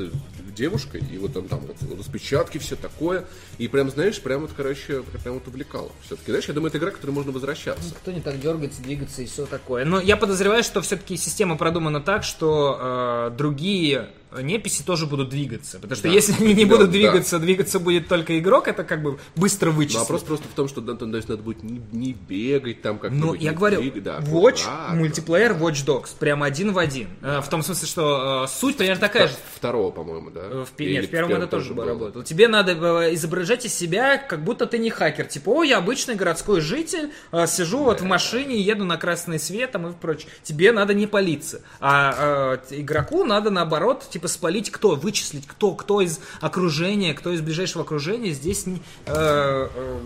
[0.56, 3.24] девушкой, и вот там, там вот распечатки, все такое,
[3.58, 5.90] и прям, знаешь, прям вот, короче, прям вот увлекало.
[6.04, 7.94] Все-таки, знаешь, я думаю, это игра, к которой можно возвращаться.
[7.94, 9.84] Кто не так дергается, двигаться и все такое.
[9.84, 14.08] Но я подозреваю, что все-таки система продумана так, что э, другие
[14.40, 15.78] неписи тоже будут двигаться.
[15.78, 16.14] Потому что Да.
[16.14, 16.92] если они не Да, будут да.
[16.92, 20.00] двигаться, двигаться будет только игрок, это как бы быстро Ну, вычислить.
[20.00, 23.12] вопрос просто в том, что да, то есть надо будет не, не бегать там как
[23.12, 24.94] Ну, я говорю, да, Watch, аккуратно.
[24.96, 27.08] мультиплеер Watch Dogs, прямо один в один.
[27.22, 29.34] Э, В том смысле, что э, суть примерно такая же.
[29.54, 30.40] Второго, по-моему, да?
[30.42, 31.86] Э, В, Или нет, в первом это тоже было?
[31.86, 32.24] работало.
[32.24, 32.72] Тебе надо
[33.14, 35.26] изображать из себя, как будто ты не хакер.
[35.26, 39.72] Типа, о, я обычный городской житель, э, сижу вот в машине, еду на красный свет
[39.72, 40.28] там, и прочее.
[40.42, 41.62] Тебе надо не палиться.
[41.80, 47.42] А э, игроку надо наоборот, типа, спалить кто, вычислить кто, кто из окружения, кто из
[47.42, 50.00] ближайшего окружения здесь не, э, э,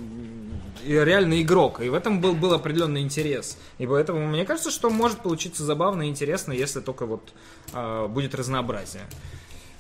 [0.85, 1.81] реальный игрок.
[1.81, 3.57] И в этом был, был определенный интерес.
[3.79, 7.33] И поэтому мне кажется, что может получиться забавно и интересно, если только вот
[7.73, 9.05] э, будет разнообразие.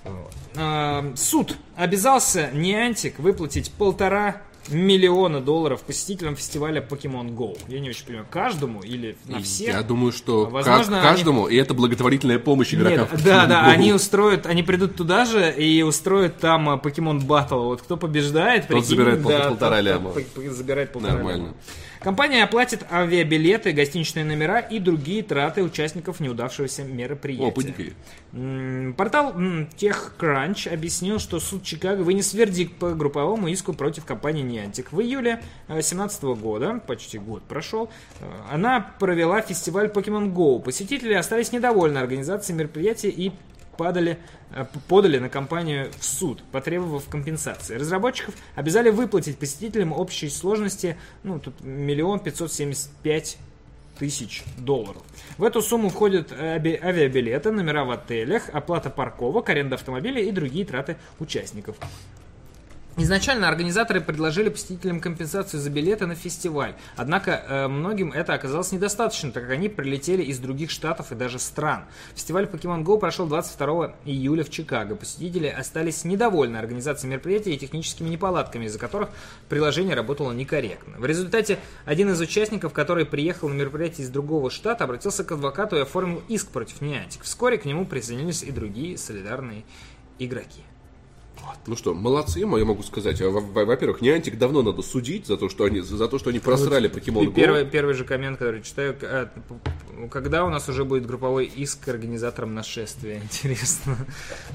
[0.05, 0.33] Вот.
[0.57, 7.59] А, Суд обязался Niantic выплатить полтора миллиона долларов посетителям фестиваля Pokemon Go.
[7.69, 9.75] Я не очень понимаю, каждому или на всех?
[9.75, 13.09] Я думаю, что Возможно, ка- каждому, и это благотворительная помощь игрокам.
[13.13, 13.71] Нет, да, да, Go.
[13.73, 17.65] они устроят, они придут туда же и устроят там а, Pokemon Battle.
[17.65, 20.13] Вот кто побеждает, прикинь, забирает да, полтора тот- ляма.
[20.13, 21.43] тот забирает полтора Нормально.
[21.45, 21.55] ляма.
[22.01, 27.95] Компания оплатит авиабилеты, гостиничные номера и другие траты участников неудавшегося мероприятия.
[28.33, 34.87] О, Портал TechCrunch объяснил, что суд Чикаго вынес вердикт по групповому иску против компании Niantic.
[34.93, 40.59] В июле 2017 года, почти год прошел, э, она провела фестиваль Pokemon Go.
[40.63, 43.33] Посетители остались недовольны организацией мероприятия и
[43.81, 44.19] падали,
[44.55, 47.77] э, подали на компанию в суд, потребовав компенсации.
[47.77, 53.39] Разработчиков обязали выплатить посетителям общей сложности, ну, тут миллион пятьсот семьдесят пять
[53.99, 55.03] тысяч долларов.
[55.39, 60.67] В эту сумму входят аби- авиабилеты, номера в отелях, оплата парковок, аренда автомобиля и другие
[60.67, 61.77] траты участников.
[62.97, 66.75] Изначально организаторы предложили посетителям компенсацию за билеты на фестиваль.
[66.97, 71.39] Однако э, многим это оказалось недостаточно, так как они прилетели из других штатов и даже
[71.39, 71.85] стран.
[72.15, 74.97] Фестиваль Pokemon Go прошел 22 июля в Чикаго.
[74.97, 79.11] Посетители остались недовольны организацией мероприятия и техническими неполадками, из-за которых
[79.49, 80.99] приложение работало некорректно.
[80.99, 85.77] В результате один из участников, который приехал на мероприятие из другого штата, обратился к адвокату
[85.77, 87.23] и оформил иск против Niantic.
[87.23, 89.63] Вскоре к нему присоединились и другие солидарные
[90.19, 90.63] игроки.
[91.67, 93.21] Ну что, молодцы, мо- я могу сказать.
[93.21, 96.31] А, во- во- Во-первых, Niantic давно надо судить за то, что они, за то, что
[96.31, 97.33] они просрали Pokemon И Go.
[97.35, 99.29] первый, первый же коммент, который читаю, а,
[100.11, 103.97] когда у нас уже будет групповой иск к организаторам нашествия, интересно.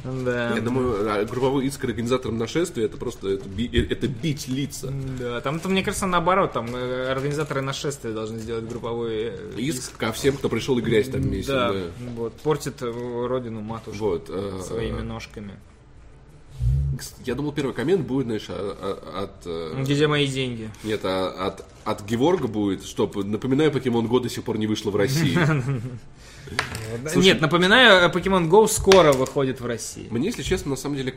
[0.04, 0.56] Да.
[0.56, 4.48] Я думаю, а, групповой иск к организаторам нашествия это просто это, би- э, это бить
[4.48, 4.92] лица.
[5.20, 10.12] Да, там-то, мне кажется, наоборот, там э, организаторы нашествия должны сделать групповой э, Иск ко
[10.12, 11.48] всем, кто пришел и грязь там месяц.
[11.48, 11.80] Да, да.
[12.16, 14.32] вот, портит родину матушку Вот.
[14.66, 15.54] своими ножками.
[17.26, 19.46] Я думал, первый коммент будет, знаешь, а- а- от...
[19.46, 20.70] э, Где мои деньги?
[20.84, 24.92] Нет, а от, от Геворга будет, что, напоминаю, Pokemon Go до сих пор не вышло
[24.92, 25.38] в России.
[27.16, 30.08] Нет, напоминаю, э, Pokemon Go скоро выходит в России.
[30.10, 31.14] Мне, если честно, на самом деле,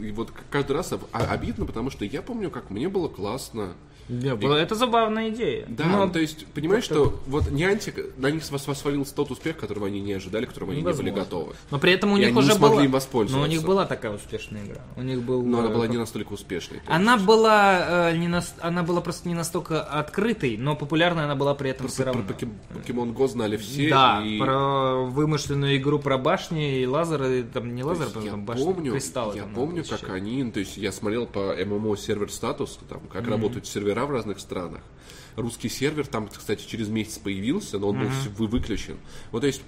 [0.00, 3.74] и вот каждый раз а- обидно, потому что я помню, как мне было классно.
[4.08, 5.64] Да, было- это забавная идея.
[5.68, 9.86] Да, Но- то есть, понимаешь, что вот Niantic, на них свос- свалился тот успех, которого
[9.86, 11.14] они не ожидали, которым они не были Возможно.
[11.22, 11.54] готовы.
[11.70, 12.84] Но при этом у И них они уже не смогли была...
[12.84, 13.36] им воспользоваться.
[13.38, 14.80] Но у них была такая успешная игра.
[14.96, 15.42] У них был...
[15.42, 16.80] Но она э, была не настолько успешной.
[16.88, 21.54] Она была, э, не нас- она была просто не настолько открытой, но популярной она была
[21.54, 21.94] при этом есть.
[21.94, 22.26] все Про равно.
[22.28, 23.88] Поке- Pokemon Go знали все.
[23.88, 24.38] Да, и...
[24.38, 24.61] про
[25.10, 28.92] вымышленную игру про башни и лазеры, там не лазеры, есть потом я там башни, помню,
[28.92, 29.36] кристаллы.
[29.36, 33.26] я там помню, как они, то есть я смотрел по ММО сервер статус, там, как
[33.28, 34.82] работают сервера в разных странах.
[35.36, 38.96] Русский сервер там, кстати, через месяц появился, но он был вы- выключен.
[39.30, 39.62] Вот, то есть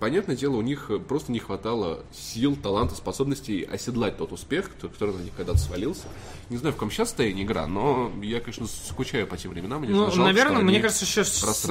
[0.00, 5.14] понятное дело, у них просто не хватало сил, таланта, способностей оседлать тот успех, ко- который
[5.14, 6.02] на них когда-то свалился.
[6.50, 9.80] Не знаю, в каком сейчас состоянии игра, но я, конечно, скучаю по тем временам.
[9.82, 11.28] Мне Ну, жалко, наверное, мне кажется, сейчас,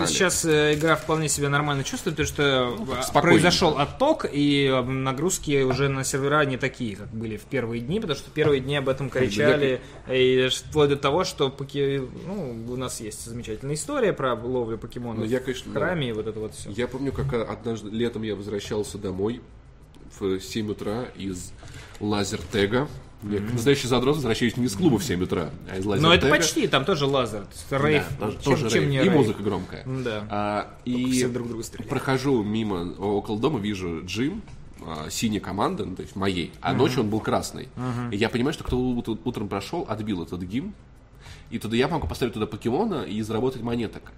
[0.07, 2.71] сейчас э, игра вполне себя нормально чувствует, потому что
[3.03, 3.21] спокойненько.
[3.21, 7.99] произошел отток, и э, нагрузки уже на сервера не такие, как были в первые дни,
[7.99, 12.01] потому что первые дни об этом кричали, и вплоть до того, что поки...
[12.25, 15.79] ну, у нас есть замечательная история про ловлю покемонов Ну, я, конечно, в да.
[15.79, 16.69] храме, и вот это вот все.
[16.71, 19.41] Я помню, как однажды летом я возвращался домой
[20.19, 21.51] в 7 утра из
[21.99, 22.87] лазертега.
[23.23, 26.07] Я, как настоящий задрот, возвращаюсь не из клуба в 7 утра, а из лазертега.
[26.09, 28.89] Но это почти, там тоже лазер, рейв, Да, тоже- чем, тоже чем рейв.
[28.89, 29.13] не И рейв.
[29.13, 29.83] музыка громкая.
[29.85, 30.27] Да.
[30.29, 31.89] А, и друг друга стреляют.
[31.89, 34.41] прохожу мимо, около дома, вижу Джим,
[34.83, 37.69] а, синяя команда, ну, то есть моей, а ночью он был красный.
[38.11, 40.73] И я понимаю, что кто ут- утром прошел, отбил этот гимн,
[41.51, 44.11] и туда я могу поставить туда покемона и заработать монеток.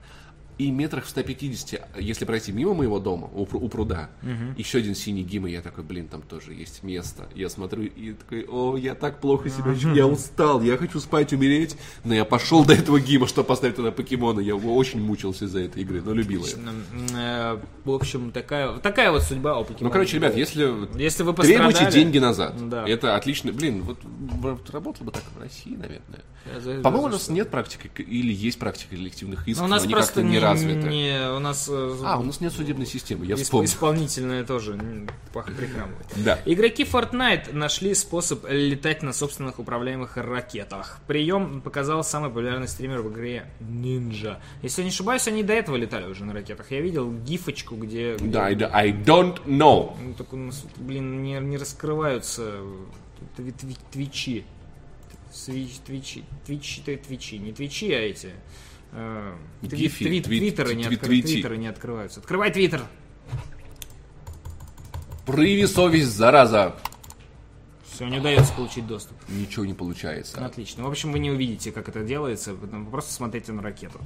[0.58, 4.10] И метрах в 150, если пройти мимо моего дома, у, у пруда,
[4.58, 7.28] еще один синий гим, и я такой, блин, там тоже есть место.
[7.36, 11.34] Я смотрю и такой, о, я так плохо себя чувствую, я устал, я хочу спать,
[11.34, 11.76] умереть.
[12.04, 14.39] Но я пошел до этого гима, чтобы поставить туда покемона.
[14.39, 16.56] Я очень мучился из-за этой игры, но любил ее.
[17.16, 19.82] Э, В общем, такая, такая вот судьба у покемонов.
[19.82, 20.63] Ну, короче, ребят, если
[21.02, 22.88] Если вы требуйте деньги назад, Да.
[22.88, 23.52] это отлично.
[23.52, 24.00] Блин, вот
[24.72, 26.82] работало бы так в России, наверное.
[26.84, 29.94] По-моему, у нас нет практики, или есть практика коллективных исков, Ну, у но нас они
[29.94, 30.88] просто не, развиты.
[30.89, 33.65] не- у нас э, А, у нас нет судебной системы, я вспомнил.
[33.65, 34.77] исполнительная тоже
[35.34, 36.06] прихрамывает.
[36.17, 36.39] Да.
[36.45, 40.99] Игроки Fortnite нашли способ летать на собственных управляемых ракетах.
[41.08, 44.38] Прием показал самый популярный стример в игре Ninja.
[44.62, 46.71] Если я не ошибаюсь, они до этого летали уже на ракетах.
[46.71, 48.17] Я видел гифочку, где...
[48.19, 49.95] Да, I, I don't know.
[50.01, 52.41] Ну, так у нас, блин, не, не раскрываются
[53.38, 54.45] тви- тви- твичи.
[55.32, 56.23] Свич- Твичи.
[56.45, 57.39] Твичи, твичи.
[57.39, 58.29] Не твичи, а эти.
[58.93, 62.19] Э, Гифи, тви- тви- Твиттеры не откры- твиттеры не открываются.
[62.19, 62.82] Открывай твиттер.
[65.25, 66.75] Прояви совесть, зараза.
[67.88, 69.17] Все, не удается получить доступ.
[69.29, 70.43] Ничего не получается.
[70.43, 70.84] Отлично.
[70.84, 72.56] В общем, вы не увидите, как это делается,
[72.91, 73.99] просто смотрите на ракету.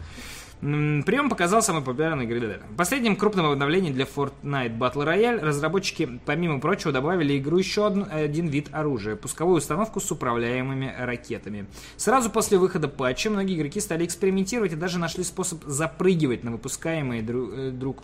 [0.59, 2.59] Прием показал самый популярный игры.
[2.75, 8.07] Последним крупным обновлением для Fortnite Battle Royale разработчики, помимо прочего, добавили в игру еще одну-
[8.09, 11.67] один вид оружия– пусковую установку с управляемыми ракетами.
[11.95, 17.21] Сразу после выхода патча многие игроки стали экспериментировать и даже нашли способ запрыгивать на выпускаемые
[17.21, 18.01] э, друг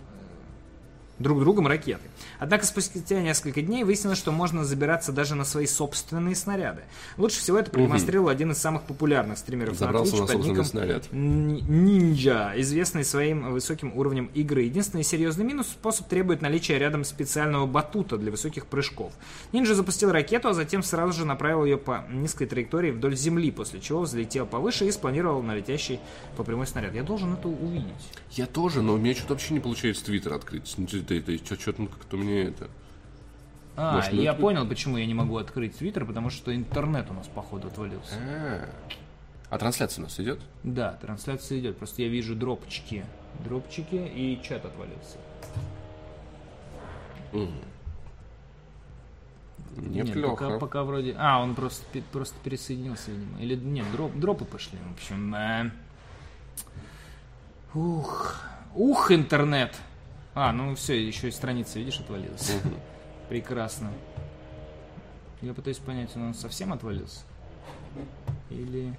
[1.18, 2.02] друг другом ракеты.
[2.38, 6.82] Однако спустя несколько дней выяснилось, что можно забираться даже на свои собственные снаряды.
[7.16, 10.52] Лучше всего это продемонстрировал один из самых популярных стримеров Забрался на на Twitch под собственный
[10.52, 11.08] ником снаряд.
[11.12, 14.62] Ninja, известный своим высоким уровнем игры.
[14.62, 19.12] Единственный серьезный минус– способ требует наличия рядом специального батута для высоких прыжков.
[19.52, 23.80] Ninja запустил ракету, а затем сразу же направил ее по низкой траектории вдоль земли, после
[23.80, 26.00] чего взлетел повыше и спланировал на летящий
[26.36, 26.94] по прямой снаряд.
[26.94, 27.84] Я должен это увидеть.
[28.32, 30.74] Я тоже, но у меня что-то вообще не получается Твиттер открыть.
[31.08, 32.68] Ну, это, что-то как-то мне это...
[33.76, 37.10] А, Может, ну, я это- понял, почему я не могу открыть Твиттер, потому что интернет
[37.10, 38.14] у нас, походу, отвалился.
[38.20, 38.68] А,
[39.50, 40.40] а трансляция у нас идет?
[40.62, 43.04] Да, трансляция идет, просто я вижу дропчики.
[43.44, 45.18] Дропчики и чат отвалился.
[49.76, 50.44] Нет, Неплохо.
[50.46, 51.16] пока, пока вроде...
[51.18, 53.40] А, он просто, просто пересоединился, видимо.
[53.40, 54.78] Или нет, дроп, дропы пошли.
[54.88, 55.70] В общем, э,
[57.74, 58.40] ух,
[58.74, 59.74] ух, интернет.
[60.34, 62.52] А, ну все, еще и страница, видишь, отвалилась.
[63.28, 63.90] Прекрасно.
[65.42, 67.20] Я пытаюсь понять, он совсем отвалился?
[68.50, 68.98] Или...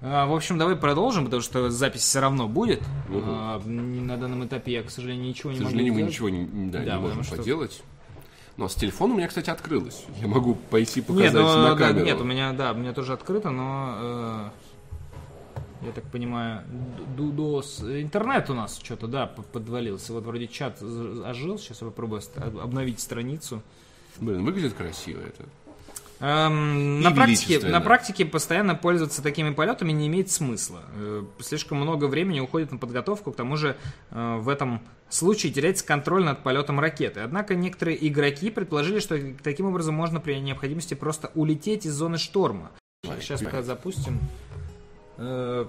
[0.00, 2.82] А, в общем, давай продолжим, потому что запись все равно будет.
[3.08, 3.22] Мгм.
[3.26, 6.12] А, на данном этапе я, к сожалению, ничего К не могу сожалению, мы сделать.
[6.12, 7.82] ничего не, да, Да, не можем что- поделать.
[8.56, 10.04] Но с телефона у меня, кстати, открылось.
[10.20, 12.04] Я могу пойти Нет, показать ну, на да, камеру.
[12.04, 14.48] нет, у меня, да, у меня тоже открыто, но э,
[15.82, 16.62] я так понимаю,
[17.16, 20.12] дудос, интернет у нас что-то, да, подвалился.
[20.12, 22.22] Вот вроде чат ожил, сейчас я попробую
[22.62, 23.62] обновить страницу.
[24.20, 25.44] Блин, выглядит красиво это.
[26.20, 30.82] Эм, на, практике, на практике постоянно пользоваться такими полетами не имеет смысла.
[30.94, 33.76] Э, Слишком много времени уходит на подготовку, к тому же
[34.12, 37.20] э, в этом случае теряется контроль над полетом ракеты.
[37.20, 42.70] Однако некоторые игроки предположили, что таким образом можно при необходимости просто улететь из зоны шторма.
[43.18, 44.20] Сейчас пока запустим.
[45.18, 45.66] Э,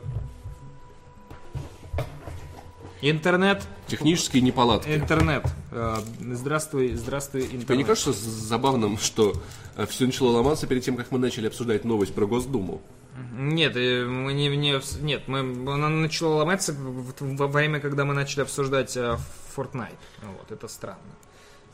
[3.01, 4.89] Интернет, Технические неполадки.
[4.95, 5.45] интернет.
[5.71, 7.67] Э, Здравствуй, здравствуй, интернет.
[7.67, 9.33] Тебе не кажется забавным, что
[9.89, 12.81] все начало ломаться перед тем, как мы начали обсуждать новость про Госдуму?
[13.37, 15.39] Нет, э, мы не, не нет, мы,
[15.73, 16.73] она начала ломаться
[17.19, 19.17] во время, когда мы начали обсуждать э,
[19.55, 19.97] Fortnite.
[20.21, 20.97] Вот, это странно.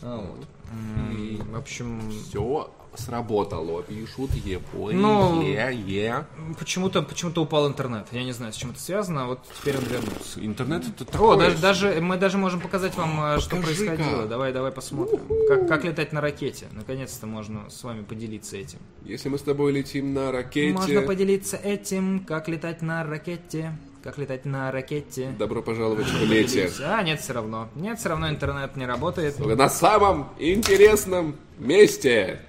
[0.01, 0.47] А, вот.
[0.71, 4.97] М, В общем, Все сработало, пишут Япония.
[4.97, 6.25] Ну, е.
[6.57, 8.07] почему-то почему-то упал интернет.
[8.11, 10.45] Я не знаю, с чем это связано, а вот теперь он вернулся.
[10.45, 11.37] Интернет это О, такое...
[11.37, 14.25] даже, даже мы даже можем показать вам, э, что происходило.
[14.25, 15.21] Давай, давай посмотрим.
[15.47, 16.67] Как, как летать на ракете.
[16.71, 18.79] Наконец-то можно с вами поделиться этим.
[19.03, 20.73] Если мы с тобой летим на ракете...
[20.73, 23.77] Можно поделиться этим, как летать на ракете.
[24.03, 25.35] Как летать на ракете.
[25.37, 26.71] Добро пожаловать в лете.
[26.85, 27.67] А, нет, все равно.
[27.75, 29.37] Нет, все равно интернет не работает.
[29.39, 32.39] На самом интересном месте.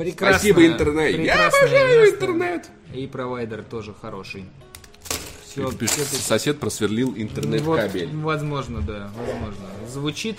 [0.00, 0.38] Прекрасно.
[0.38, 1.18] Спасибо, интернет.
[1.20, 2.14] Я обожаю место.
[2.16, 2.70] интернет.
[2.94, 4.46] И провайдер тоже хороший.
[5.44, 5.70] Все,
[6.20, 8.08] Сосед просверлил интернет-кабель.
[8.16, 9.66] возможно, да, возможно.
[9.88, 10.38] Звучит,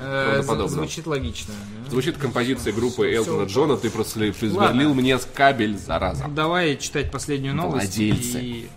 [0.00, 0.68] э, Правдоподобно.
[0.68, 1.52] звучит логично.
[1.84, 1.90] да?
[1.90, 3.44] Звучит композиция группы Элтона.
[3.46, 4.94] Джона, ты просверлил Ладно.
[4.94, 6.26] мне кабель, зараза.
[6.28, 7.96] Давай читать последнюю новость.
[7.96, 8.40] Владельцы.
[8.40, 8.68] И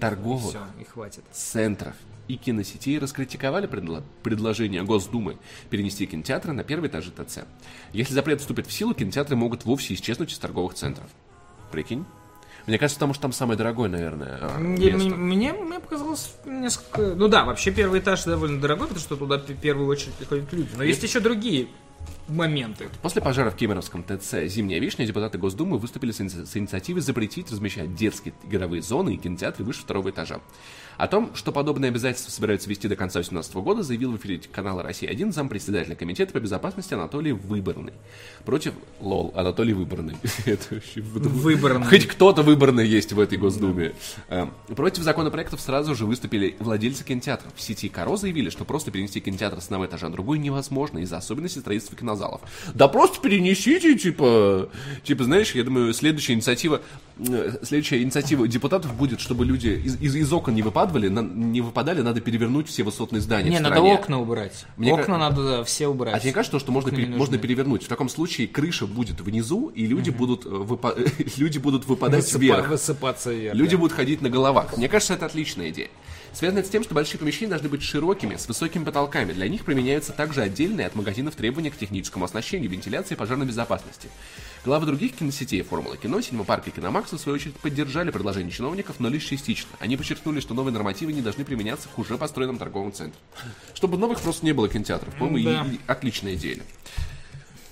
[0.00, 1.22] Торговых все, и хватит.
[1.32, 1.94] центров
[2.32, 5.36] и киносетей раскритиковали предло- предложение Госдумы
[5.68, 7.40] перенести кинотеатры на первый этаж ТЦ.
[7.92, 11.06] Если запрет вступит в силу, кинотеатры могут вовсе исчезнуть из торговых центров.
[11.70, 12.06] Прикинь?
[12.66, 15.08] Мне кажется, потому что там самое дорогое, наверное, а, Мне, место.
[15.10, 17.14] мне, мне показалось несколько...
[17.16, 20.70] Ну да, вообще первый этаж довольно дорогой, потому что туда в первую очередь приходят люди.
[20.76, 21.66] Но есть еще другие
[22.28, 22.88] моменты.
[23.02, 27.50] После пожара в Кемеровском ТЦ «Зимняя вишня» депутаты Госдумы выступили с, иници- с инициативой запретить
[27.50, 30.40] размещать детские игровые зоны и кинотеатры выше второго этажа.
[31.02, 34.84] О том, что подобные обязательства собираются вести до конца 2018 года, заявил в эфире канала
[34.84, 37.92] «Россия-1» зампредседателя Комитета по безопасности Анатолий Выборный.
[38.44, 38.72] Против...
[39.00, 40.14] Лол, Анатолий Выборный.
[40.46, 41.00] Это вообще...
[41.00, 41.88] Выборный.
[41.88, 43.94] Хоть кто-то выборный есть в этой Госдуме.
[44.28, 44.46] Э,
[44.76, 47.52] Против законопроектов сразу же выступили владельцы кинотеатров.
[47.56, 51.16] В сети Каро заявили, что просто перенести кинотеатр с одного этажа на другой невозможно из-за
[51.16, 52.42] особенностей строительства кинозалов.
[52.74, 54.68] Да просто перенесите, типа...
[55.02, 56.80] Типа, знаешь, я думаю, следующая инициатива...
[57.18, 61.60] э, Следующая инициатива депутатов будет, чтобы люди из, из- из окон не выпадали, на- не
[61.60, 64.66] выпадали, надо перевернуть все высотные здания Не, надо окна убрать.
[64.76, 66.14] Мне окна ка- надо все убрать.
[66.14, 67.84] А тебе кажется, что можно, пере- можно перевернуть?
[67.84, 70.94] В таком случае крыша будет внизу, и люди, будут, э, выпа-
[71.38, 72.68] люди будут выпадать Высыпа- вверх.
[72.68, 73.54] Высыпаться вверх.
[73.56, 73.78] Люди да.
[73.78, 74.76] будут ходить на головах.
[74.76, 75.88] Мне кажется, это отличная идея.
[76.34, 79.32] Связано это с тем, что большие помещения должны быть широкими, с высокими потолками.
[79.32, 84.08] Для них применяются также отдельные от магазинов требования к техническому оснащению, вентиляции и пожарной безопасности.
[84.64, 89.08] Главы других киносетей Формула Кино, Синемапарк и Киномакс, в свою очередь, поддержали предложение чиновников, но
[89.08, 89.68] лишь частично.
[89.78, 93.20] Они подчеркнули, что новые нормативы не должны применяться к уже построенным торговым центрам.
[93.74, 95.14] Чтобы новых просто не было кинотеатров.
[95.16, 95.92] По-моему, Да.
[95.92, 96.60] отличная идея.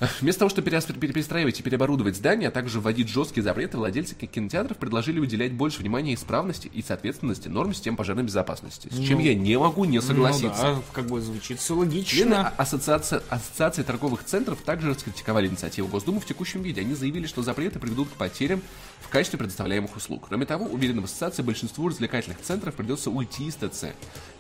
[0.20, 4.76] Вместо того, чтобы перестраивать и переоборудовать здания, а также вводить жесткие запреты, владельцы ки- кинотеатров
[4.78, 9.58] предложили уделять больше внимания исправности и соответственности норм систем пожарной безопасности, с чем я не
[9.58, 10.62] могу не согласиться.
[10.68, 12.48] Ну да, как бы звучит все логично.
[12.48, 16.80] а- ассоциация, ассоциации торговых центров также раскритиковали инициативу Госдумы в текущем виде.
[16.80, 18.62] Они заявили, что запреты приведут к потерям
[19.00, 20.26] в качестве предоставляемых услуг.
[20.28, 23.86] Кроме того, уверены в ассоциации, большинству развлекательных центров придется уйти из ТЦ.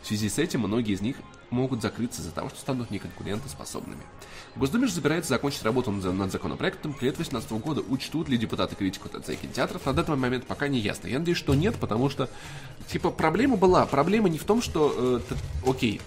[0.02, 1.16] В связи с этим многие из них
[1.50, 4.02] могут закрыться из-за того, что станут неконкурентоспособными.
[4.56, 6.92] Госдуме же собирается закончить работу над, законопроектом.
[6.92, 10.68] К лету 2018 года учтут ли депутаты критику ТЦ и кинотеатров, на данный момент пока
[10.68, 11.08] не ясно.
[11.08, 12.28] Я надеюсь, что нет, потому что,
[12.88, 13.86] типа, проблема была.
[13.86, 15.34] Проблема не в том, что, э,
[15.68, 16.00] окей,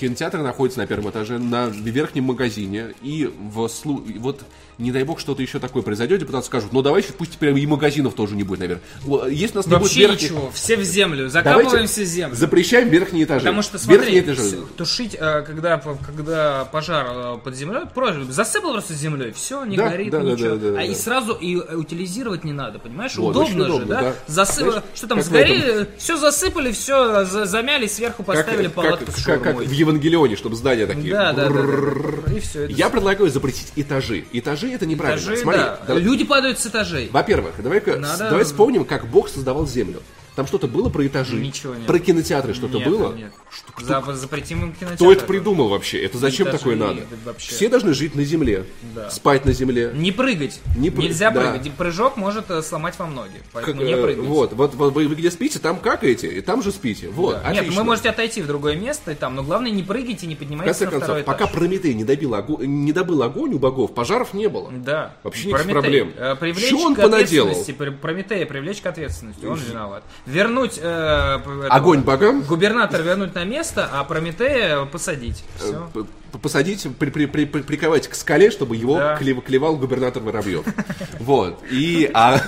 [0.00, 3.98] кинотеатр находится на первом этаже, на верхнем магазине, и в слу...
[4.06, 4.40] и вот
[4.78, 8.14] не дай бог что-то еще такое произойдет, депутаты скажут, ну давай пусть теперь и магазинов
[8.14, 9.30] тоже не будет, наверное.
[9.30, 12.34] Если у нас не будет Вообще верхних- ничего, все в землю, Давайте закапываемся в землю.
[12.34, 13.40] запрещаем верхние этажи.
[13.40, 14.58] Потому что, смотри, этажи.
[14.76, 19.90] тушить, э, когда, когда пожар э, под землей, просто засыпал просто землей, все, не Да,
[19.90, 20.56] горит, да, да, ничего.
[20.56, 20.94] да, да, а и да.
[20.94, 23.14] сразу и э, утилизировать не надо, понимаешь?
[23.16, 24.00] Вот, удобно, удобно, же, да?
[24.00, 24.14] да.
[24.42, 29.56] Засып- Знаешь, Что там, сгорели, все засыпали, все замяли, сверху поставили как- палатку как- как
[29.56, 31.12] в Евангелионе, чтобы здания такие.
[31.12, 32.32] Да, да, да, да.
[32.34, 32.66] И все.
[32.66, 34.24] Я предлагаю запретить этажи.
[34.32, 35.22] Этажи это неправильно.
[35.24, 35.78] Этажи, Смотри, да.
[35.86, 37.08] давай- Люди падают с этажей.
[37.12, 40.02] Во-первых, давай-ка Надо- давай вспомним, как Бог создавал землю.
[40.34, 41.36] Там что-то было про этажи?
[41.36, 41.86] Ничего нет.
[41.86, 43.12] Про кинотеатры что-то Нет, было?
[43.12, 43.32] нет.
[43.80, 44.94] За- запретим им кинотеатр.
[44.96, 46.02] Кто это придумал вообще?
[46.02, 47.02] Это зачем Этажи такое надо?
[47.24, 48.64] вообще- Все должны жить на земле,
[48.94, 49.10] Да.
[49.10, 49.90] спать на земле.
[49.94, 50.60] Не прыгать.
[50.76, 51.40] Не пры- Нельзя да.
[51.52, 51.70] прыгать.
[51.72, 53.32] Прыжок может э, сломать вам ноги.
[53.52, 54.22] Как, Поэтому не э, прыгайте.
[54.22, 57.08] вот, вот, вот вы, вы где спите, там какаете, и там же спите.
[57.10, 57.52] Вот, Да.
[57.52, 60.38] Нет, вы можете отойти в другое место и там, но главное не прыгайте, не В
[60.38, 61.52] поднимайтесь конце на концов, второй пока этаж.
[61.54, 64.70] Прометей не, добил огонь, не добыл огонь у богов, пожаров не было.
[64.72, 65.14] Да.
[65.24, 66.12] Вообще никаких проблем.
[66.16, 67.54] Э, Привлечь Чё он к понаделал?
[68.00, 69.44] Прометея привлечь к ответственности.
[69.44, 70.04] Он виноват.
[70.24, 70.78] Вернуть...
[70.80, 75.42] э, п- этого- Огонь богам, Губернатор вернуть на место, а Прометея посадить.
[75.60, 76.06] э, Все.
[76.40, 79.16] посадить, при- при- при- при- приковать к скале, чтобы его Да.
[79.20, 80.64] клев- клевал губернатор Воробьев.
[81.18, 81.58] Вот.
[81.70, 82.40] И, а,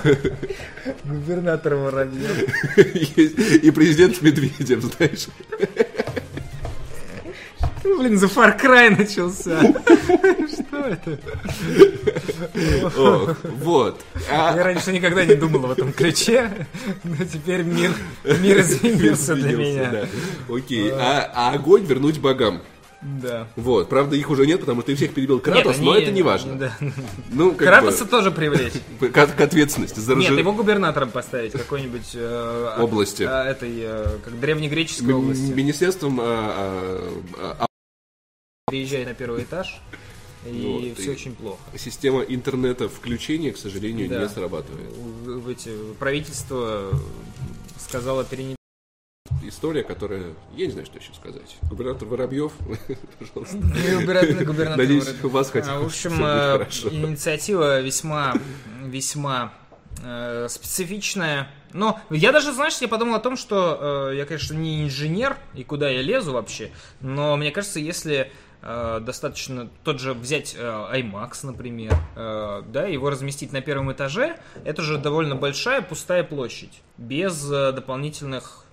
[1.03, 2.77] Губернатор Воробьев.
[2.77, 5.27] и президент Медведев, знаешь.
[7.83, 9.59] Блин, за Far Cry начался.
[10.85, 11.19] Это?
[12.97, 14.01] Ох, вот.
[14.31, 16.67] А- Я раньше никогда не думал в этом ключе,
[17.03, 17.91] но теперь мир,
[18.23, 19.91] мир изменился для меня.
[19.91, 20.07] да.
[20.55, 20.91] Окей.
[20.91, 22.61] А, а огонь вернуть богам.
[23.01, 23.47] Да.
[23.55, 26.23] Вот, правда, их уже нет, потому что ты всех перебил Кратос, Нет, но это не
[26.23, 26.55] важно.
[26.55, 26.77] Да.
[27.29, 28.73] Ну, Кратоса тоже привлечь.
[28.99, 32.11] к, к ответственности за Нет, его губернатором поставить какой-нибудь...
[32.15, 32.19] э,
[32.75, 33.21] а- Области.
[33.23, 35.51] а, Этой, э, как древнегреческой области.
[35.51, 36.19] Министерством
[38.67, 39.79] Приезжай на первый этаж,
[40.45, 41.59] и Вот, все и- очень плохо.
[41.77, 44.21] система интернета включения, к сожалению, Да.
[44.23, 44.89] не срабатывает.
[44.95, 46.91] В эти, правительство
[47.79, 48.55] сказало перенести
[49.43, 50.33] История, которая...
[50.55, 51.57] Я не знаю, что еще сказать.
[51.69, 52.51] Губернатор Воробьев,
[53.19, 53.57] пожалуйста.
[53.57, 58.33] Губернатор, губернатор Надеюсь, у вас хоть А, В общем, э, инициатива весьма,
[58.83, 59.53] весьма
[60.03, 61.51] э, специфичная.
[61.73, 65.63] Но я даже, знаешь, я подумал о том, что э, я, конечно, не инженер, и
[65.63, 66.71] куда я лезу вообще,
[67.01, 68.31] но мне кажется, если
[68.99, 74.81] достаточно тот же взять э, IMAX, например, э, да, его разместить на первом этаже, это
[74.81, 78.65] же довольно большая пустая площадь, без э, дополнительных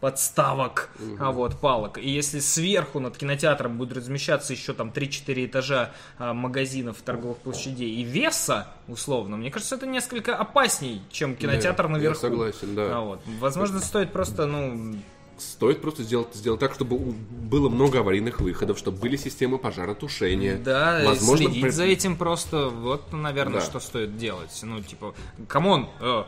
[0.00, 1.98] подставок, а вот, палок.
[1.98, 7.90] И если сверху над кинотеатром будет размещаться еще там 3-4 этажа а, магазинов, торговых площадей
[7.96, 12.20] и веса, условно, мне кажется, это несколько опасней, чем кинотеатр Да, я наверху.
[12.20, 12.98] согласен, да.
[12.98, 13.20] А вот.
[13.40, 14.96] Возможно, стоит просто, ну,
[15.38, 20.56] Стоит просто сделать, сделать так, чтобы было много аварийных выходов, чтобы были системы пожаротушения.
[20.56, 23.66] да, Возможно, следить при- за этим просто, вот, наверное, Да.
[23.66, 24.58] что стоит делать.
[24.62, 25.14] Ну, типа,
[25.46, 26.24] come on, э,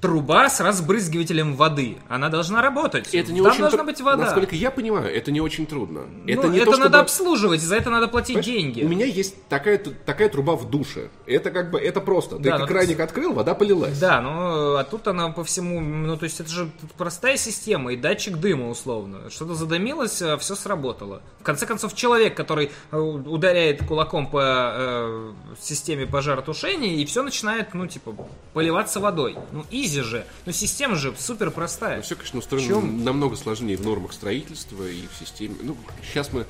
[0.00, 3.12] труба с разбрызгивателем воды, она должна работать.
[3.14, 4.24] Это не Там очень должна тру- быть вода.
[4.24, 6.02] Насколько я понимаю, это не очень трудно.
[6.24, 8.84] Ну, это не это то, надо чтобы- обслуживать, за это надо платить Понимаешь, деньги.
[8.84, 11.08] У меня есть такая, такая труба в душе.
[11.26, 12.36] Это как бы, это просто.
[12.36, 13.98] Ты Да, как ну, краник открыл, вода полилась.
[13.98, 17.96] Да, ну а тут она по всему, ну то есть это же простая система и
[17.96, 19.30] датчик дыма условно.
[19.30, 21.22] Что-то задымилось, все сработало.
[21.40, 27.74] В конце концов, человек, который э, ударяет кулаком по э, системе пожаротушения, и все начинает,
[27.74, 28.14] ну типа,
[28.52, 29.36] поливаться водой.
[29.52, 30.24] Ну изи же.
[30.46, 32.02] Ну система же супер простая.
[32.02, 33.04] Все, конечно, устроено чем?
[33.04, 35.56] намного сложнее в нормах строительства и в системе.
[35.62, 36.46] Ну, сейчас мы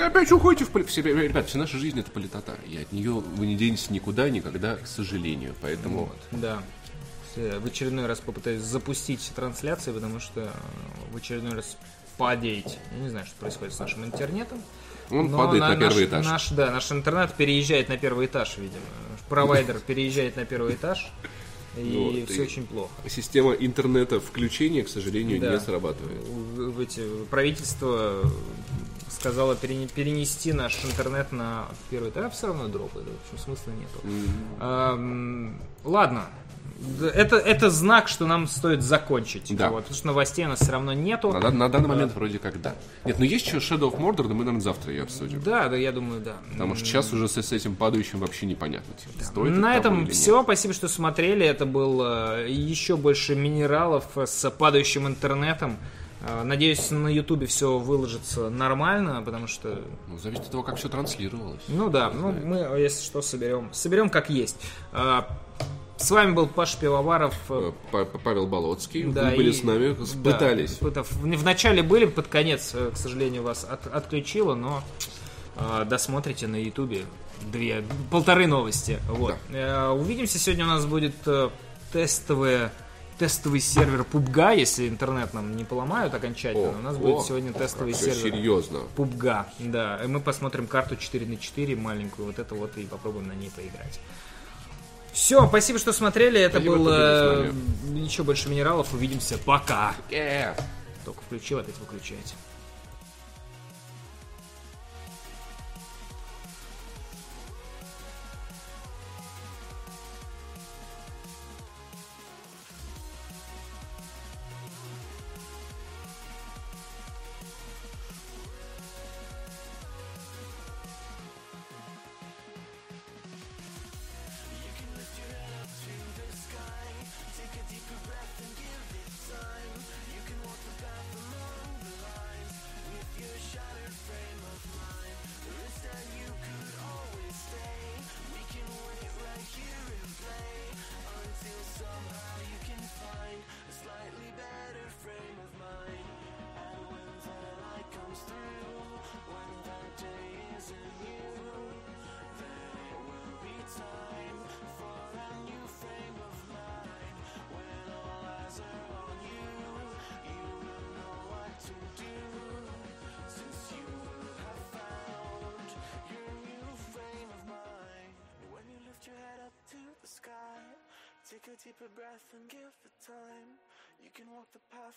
[0.00, 2.56] опять уходите в поли- все, Ребят, вся наша жизнь это политота.
[2.68, 5.54] И от нее вы не денетесь никуда, никогда, к сожалению.
[5.60, 6.62] Поэтому Да.
[7.36, 10.48] Э, В очередной раз попытаюсь запустить трансляцию, потому что э,
[11.12, 11.76] в очередной раз
[12.18, 12.66] падеет.
[12.94, 14.60] Я не знаю, что происходит с нашим интернетом.
[15.10, 16.26] он Но падает на, первый наш, этаж.
[16.26, 18.82] Наш, да, наш интернет переезжает на первый этаж, видимо.
[19.30, 21.10] Провайдер переезжает на первый этаж.
[21.76, 22.90] И Вот, все и- очень плохо.
[23.08, 25.52] Система интернета включения, к сожалению, Да.
[25.54, 26.20] не срабатывает.
[26.78, 28.22] Эти, правительство
[29.54, 33.06] перене- перенести наш интернет на первый этаж, а все равно дропает.
[33.06, 34.00] В общем, смысла нету.
[34.60, 36.26] Ам, ладно.
[37.14, 39.54] Это, это знак, что нам стоит закончить.
[39.56, 39.70] Да.
[39.70, 41.32] Вот, потому что новостей у нас все равно нету.
[41.32, 42.74] На, на данный момент вроде как да.
[43.04, 45.40] Нет, но есть еще Shadow of Mordor, да мы, наверное, завтра ее обсудим.
[45.42, 46.34] Да, да, я думаю, да.
[46.52, 48.94] Потому что сейчас уже с, с этим падающим вообще непонятно.
[48.94, 50.36] типа, стоит На этом все.
[50.36, 50.44] нет.
[50.44, 51.46] Спасибо, что смотрели.
[51.46, 55.76] Это был э, еще больше минералов э, с падающим интернетом.
[56.26, 60.88] Э, Надеюсь, на Ютубе все выложится нормально, потому что, Ну, зависит от того, как все
[60.88, 61.60] транслировалось.
[61.68, 64.56] ну да, ну мы, если что, соберем, соберем как есть.
[65.96, 67.34] С вами был Паш Пивоваров.
[67.48, 70.72] э, Па- Па- Павел Болоцкий, да, вы были и- с нами, да, пытались.
[70.74, 74.82] пытав- В в начале были, под конец, э, к сожалению, вас от- отключило, но
[75.56, 77.04] э, досмотрите на Ютубе
[77.52, 78.98] две, полторы новости.
[79.08, 79.36] Вот.
[79.52, 80.38] Э, увидимся.
[80.38, 81.50] Сегодня у нас будет э,
[81.92, 82.70] тестовые
[83.18, 86.70] тестовый сервер PUBG, если интернет нам не поломают окончательно.
[86.70, 88.78] О, у нас о, будет сегодня тестовый Всё сервер серьезно.
[88.96, 89.44] PUBG.
[89.60, 93.34] Да, и мы посмотрим карту 4 на 4 маленькую, вот это вот, и попробуем на
[93.34, 94.00] ней поиграть.
[95.12, 96.40] Все, спасибо, что смотрели.
[96.40, 97.52] Это Спасибо, был э,
[97.96, 98.92] еще больше минералов.
[98.94, 99.38] Увидимся.
[99.38, 99.94] Пока.
[101.04, 102.34] Только включил, опять выключайте.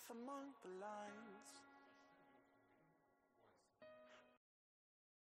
[0.08, 0.45] for money.